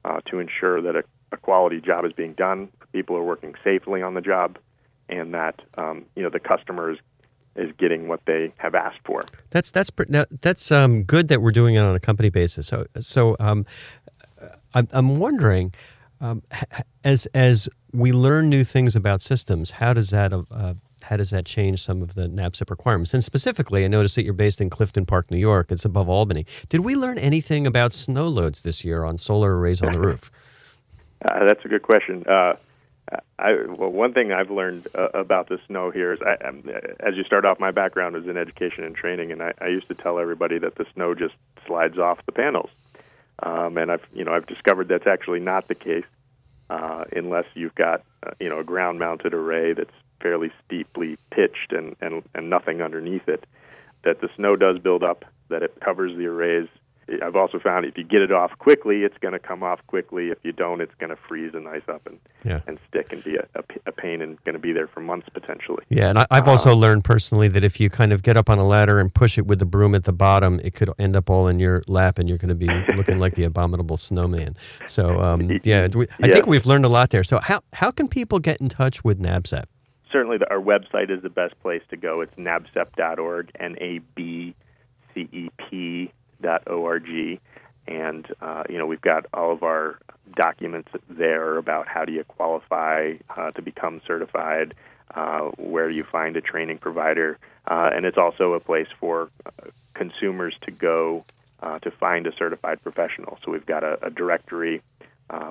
uh, 0.04 0.20
to 0.26 0.38
ensure 0.38 0.80
that 0.82 0.96
a, 0.96 1.04
a, 1.32 1.36
quality 1.36 1.80
job 1.80 2.04
is 2.04 2.12
being 2.12 2.32
done, 2.34 2.68
people 2.92 3.16
are 3.16 3.22
working 3.22 3.54
safely 3.62 4.02
on 4.02 4.14
the 4.14 4.20
job, 4.20 4.58
and 5.08 5.34
that 5.34 5.60
um, 5.76 6.04
you 6.14 6.22
know 6.22 6.30
the 6.30 6.40
customer 6.40 6.90
is 6.90 6.98
is 7.56 7.70
getting 7.78 8.08
what 8.08 8.20
they 8.26 8.52
have 8.58 8.74
asked 8.74 9.00
for. 9.04 9.24
That's 9.50 9.70
that's 9.70 9.90
that's 10.40 10.72
um, 10.72 11.04
good 11.04 11.28
that 11.28 11.40
we're 11.40 11.52
doing 11.52 11.74
it 11.76 11.80
on 11.80 11.94
a 11.94 12.00
company 12.00 12.30
basis. 12.30 12.66
So 12.66 12.86
so 13.00 13.36
um, 13.40 13.64
I'm, 14.74 14.88
I'm 14.92 15.18
wondering 15.18 15.72
um, 16.20 16.42
as 17.04 17.26
as 17.34 17.68
we 17.92 18.12
learn 18.12 18.48
new 18.48 18.64
things 18.64 18.96
about 18.96 19.22
systems, 19.22 19.72
how 19.72 19.92
does 19.92 20.10
that 20.10 20.32
uh, 20.32 20.74
how 21.02 21.16
does 21.16 21.30
that 21.30 21.44
change 21.44 21.82
some 21.82 22.02
of 22.02 22.14
the 22.14 22.28
NABCEP 22.28 22.70
requirements? 22.70 23.12
And 23.12 23.22
specifically, 23.22 23.84
I 23.84 23.88
noticed 23.88 24.16
that 24.16 24.24
you're 24.24 24.32
based 24.32 24.60
in 24.60 24.70
Clifton 24.70 25.04
Park, 25.04 25.30
New 25.30 25.38
York. 25.38 25.70
It's 25.70 25.84
above 25.84 26.08
Albany. 26.08 26.46
Did 26.68 26.80
we 26.80 26.96
learn 26.96 27.18
anything 27.18 27.66
about 27.66 27.92
snow 27.92 28.26
loads 28.26 28.62
this 28.62 28.84
year 28.84 29.04
on 29.04 29.18
solar 29.18 29.56
arrays 29.56 29.82
on 29.82 29.92
the 29.92 30.00
roof? 30.08 30.30
Uh, 31.24 31.46
that's 31.46 31.64
a 31.64 31.68
good 31.68 31.82
question. 31.82 32.24
Uh, 32.26 32.54
I, 33.38 33.52
well, 33.68 33.90
one 33.90 34.12
thing 34.12 34.32
I've 34.32 34.50
learned 34.50 34.88
uh, 34.94 35.08
about 35.14 35.48
the 35.48 35.58
snow 35.66 35.90
here 35.90 36.12
is, 36.12 36.20
I, 36.22 36.42
um, 36.46 36.62
as 37.00 37.16
you 37.16 37.24
start 37.24 37.44
off, 37.44 37.60
my 37.60 37.70
background 37.70 38.16
is 38.16 38.26
in 38.26 38.36
education 38.36 38.84
and 38.84 38.94
training, 38.94 39.32
and 39.32 39.42
I, 39.42 39.52
I 39.60 39.68
used 39.68 39.88
to 39.88 39.94
tell 39.94 40.18
everybody 40.18 40.58
that 40.58 40.76
the 40.76 40.86
snow 40.94 41.14
just 41.14 41.34
slides 41.66 41.98
off 41.98 42.24
the 42.26 42.32
panels, 42.32 42.70
um, 43.42 43.76
and 43.76 43.90
I've 43.90 44.04
you 44.12 44.24
know 44.24 44.32
I've 44.32 44.46
discovered 44.46 44.88
that's 44.88 45.06
actually 45.06 45.40
not 45.40 45.68
the 45.68 45.74
case, 45.74 46.04
uh, 46.70 47.04
unless 47.14 47.46
you've 47.54 47.74
got 47.74 48.02
uh, 48.26 48.30
you 48.40 48.48
know 48.48 48.60
a 48.60 48.64
ground-mounted 48.64 49.34
array 49.34 49.72
that's 49.72 49.90
fairly 50.20 50.50
steeply 50.64 51.18
pitched 51.30 51.72
and, 51.72 51.96
and 52.00 52.22
and 52.34 52.48
nothing 52.48 52.80
underneath 52.80 53.28
it. 53.28 53.44
That 54.04 54.20
the 54.20 54.28
snow 54.36 54.54
does 54.54 54.78
build 54.78 55.02
up, 55.02 55.24
that 55.48 55.62
it 55.62 55.80
covers 55.80 56.16
the 56.16 56.26
arrays 56.26 56.68
I've 57.22 57.36
also 57.36 57.58
found 57.58 57.84
if 57.84 57.98
you 57.98 58.04
get 58.04 58.22
it 58.22 58.32
off 58.32 58.52
quickly, 58.58 59.02
it's 59.02 59.16
going 59.18 59.32
to 59.32 59.38
come 59.38 59.62
off 59.62 59.80
quickly. 59.86 60.30
If 60.30 60.38
you 60.42 60.52
don't, 60.52 60.80
it's 60.80 60.94
going 60.98 61.10
to 61.10 61.16
freeze 61.16 61.52
and 61.54 61.68
ice 61.68 61.82
up 61.88 62.06
and 62.06 62.18
yeah. 62.44 62.60
and 62.66 62.78
stick 62.88 63.12
and 63.12 63.22
be 63.22 63.36
a, 63.36 63.46
a, 63.86 63.92
pain 63.92 64.22
and 64.22 64.42
going 64.44 64.54
to 64.54 64.58
be 64.58 64.72
there 64.72 64.86
for 64.86 65.00
months 65.00 65.28
potentially. 65.32 65.84
Yeah, 65.88 66.10
and 66.10 66.18
I, 66.18 66.26
have 66.30 66.48
also 66.48 66.72
um, 66.72 66.78
learned 66.78 67.04
personally 67.04 67.48
that 67.48 67.64
if 67.64 67.78
you 67.78 67.90
kind 67.90 68.12
of 68.12 68.22
get 68.22 68.36
up 68.36 68.48
on 68.48 68.58
a 68.58 68.66
ladder 68.66 68.98
and 68.98 69.12
push 69.12 69.38
it 69.38 69.46
with 69.46 69.58
the 69.58 69.66
broom 69.66 69.94
at 69.94 70.04
the 70.04 70.12
bottom, 70.12 70.60
it 70.64 70.74
could 70.74 70.90
end 70.98 71.16
up 71.16 71.30
all 71.30 71.46
in 71.48 71.58
your 71.58 71.82
lap, 71.88 72.18
and 72.18 72.28
you're 72.28 72.38
going 72.38 72.48
to 72.48 72.54
be 72.54 72.66
looking 72.96 73.18
like 73.18 73.34
the 73.34 73.44
abominable 73.44 73.96
snowman. 73.96 74.56
So 74.86 75.20
um, 75.20 75.60
yeah, 75.64 75.88
we, 75.94 76.06
I 76.22 76.28
think 76.28 76.46
we've 76.46 76.66
learned 76.66 76.84
a 76.84 76.88
lot 76.88 77.10
there. 77.10 77.24
So 77.24 77.40
how 77.40 77.62
how 77.72 77.90
can 77.90 78.08
people 78.08 78.38
get 78.38 78.60
in 78.60 78.68
touch 78.68 79.04
with 79.04 79.20
NABCEP? 79.20 79.64
Certainly, 80.10 80.38
the, 80.38 80.50
our 80.50 80.60
website 80.60 81.10
is 81.10 81.22
the 81.22 81.30
best 81.30 81.60
place 81.60 81.82
to 81.90 81.96
go. 81.96 82.20
It's 82.20 82.34
nabcep.org, 82.36 83.50
N 83.58 83.76
A 83.80 83.98
B 84.14 84.54
C 85.14 85.28
E 85.32 85.48
P 85.58 86.12
org, 86.66 87.40
and 87.86 88.26
uh, 88.40 88.64
you 88.68 88.78
know 88.78 88.86
we've 88.86 89.00
got 89.00 89.26
all 89.34 89.52
of 89.52 89.62
our 89.62 89.98
documents 90.34 90.90
there 91.08 91.56
about 91.58 91.86
how 91.86 92.04
do 92.04 92.12
you 92.12 92.24
qualify 92.24 93.12
uh, 93.36 93.50
to 93.50 93.62
become 93.62 94.00
certified, 94.06 94.74
uh, 95.14 95.50
where 95.56 95.90
you 95.90 96.04
find 96.04 96.36
a 96.36 96.40
training 96.40 96.78
provider, 96.78 97.38
uh, 97.66 97.90
and 97.94 98.04
it's 98.04 98.18
also 98.18 98.54
a 98.54 98.60
place 98.60 98.88
for 98.98 99.30
uh, 99.46 99.50
consumers 99.94 100.54
to 100.62 100.70
go 100.70 101.24
uh, 101.62 101.78
to 101.80 101.90
find 101.90 102.26
a 102.26 102.32
certified 102.36 102.82
professional. 102.82 103.38
So 103.44 103.52
we've 103.52 103.66
got 103.66 103.84
a, 103.84 104.06
a 104.06 104.10
directory 104.10 104.82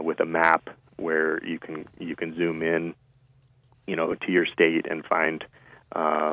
with 0.02 0.20
a 0.22 0.26
map 0.26 0.70
where 0.98 1.44
you 1.46 1.60
can 1.60 1.86
you 2.00 2.16
can 2.16 2.36
zoom 2.36 2.64
in, 2.64 2.96
you 3.86 3.96
know, 3.96 4.16
to 4.16 4.32
your 4.32 4.46
state 4.46 4.86
and 4.90 5.06
find 5.06 5.44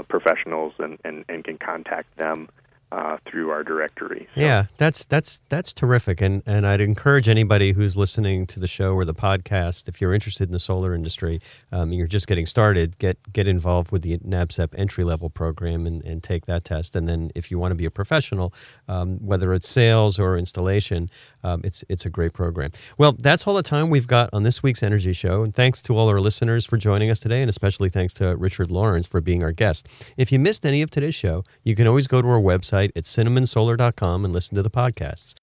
professionals 0.09 0.73
and, 0.79 0.99
and, 1.05 1.25
and 1.29 1.44
can 1.44 1.59
contact 1.59 2.16
them 2.16 2.49
uh, 2.92 3.18
through 3.24 3.50
our 3.50 3.62
directory. 3.62 4.29
So. 4.35 4.40
Yeah, 4.40 4.64
that's 4.76 5.05
that's 5.05 5.38
that's 5.48 5.72
terrific, 5.72 6.20
and 6.20 6.42
and 6.46 6.66
I'd 6.66 6.81
encourage 6.81 7.29
anybody 7.29 7.72
who's 7.72 7.96
listening 7.96 8.46
to 8.48 8.61
the 8.61 8.66
show 8.66 8.94
or 8.94 9.05
the 9.05 9.14
podcast, 9.14 9.88
if 9.88 10.00
you're 10.00 10.12
interested 10.12 10.48
in 10.48 10.53
the 10.53 10.61
solar 10.61 10.94
industry, 10.94 11.40
um, 11.70 11.92
you're 11.92 12.07
just 12.07 12.26
getting 12.26 12.46
started, 12.46 12.98
get 12.98 13.18
get 13.33 13.46
involved 13.46 13.92
with 13.92 14.03
the 14.03 14.18
NABCEP 14.18 14.74
entry 14.76 15.05
level 15.05 15.31
program 15.31 15.87
and, 15.87 16.05
and 16.05 16.22
take 16.22 16.46
that 16.46 16.64
test, 16.64 16.96
and 16.96 17.09
then 17.09 17.31
if 17.35 17.50
you 17.50 17.59
want 17.59 17.70
to 17.72 17.76
be 17.76 17.85
a 17.85 17.90
professional, 17.90 18.53
um, 18.88 19.18
whether 19.18 19.53
it's 19.53 19.68
sales 19.68 20.18
or 20.18 20.37
installation, 20.37 21.11
um, 21.44 21.61
it's 21.62 21.85
it's 21.88 22.05
a 22.07 22.11
great 22.11 22.33
program. 22.33 22.72
Well, 22.98 23.12
that's 23.12 23.46
all 23.46 23.55
the 23.55 23.62
time 23.62 23.90
we've 23.90 24.09
got 24.09 24.31
on 24.33 24.42
this 24.42 24.62
week's 24.62 24.83
Energy 24.83 25.12
Show, 25.12 25.44
and 25.44 25.55
thanks 25.55 25.81
to 25.83 25.96
all 25.96 26.09
our 26.09 26.18
listeners 26.18 26.66
for 26.66 26.76
joining 26.76 27.11
us 27.11 27.20
today, 27.20 27.40
and 27.40 27.48
especially 27.48 27.88
thanks 27.88 28.14
to 28.14 28.37
Richard 28.37 28.70
Lawrence 28.70 29.07
for 29.07 29.20
being 29.20 29.44
our 29.44 29.53
guest. 29.53 29.87
If 30.16 30.33
you 30.33 30.38
missed 30.38 30.66
any 30.66 30.83
of 30.83 30.90
today's 30.90 31.14
show, 31.14 31.44
you 31.62 31.76
can 31.76 31.87
always 31.87 32.09
go 32.09 32.20
to 32.20 32.29
our 32.29 32.40
website 32.40 32.79
website 32.80 32.90
at 32.96 33.04
cinnamonsolar.com 33.04 34.24
and 34.24 34.32
listen 34.34 34.56
to 34.56 34.62
the 34.62 34.70
podcasts. 34.70 35.34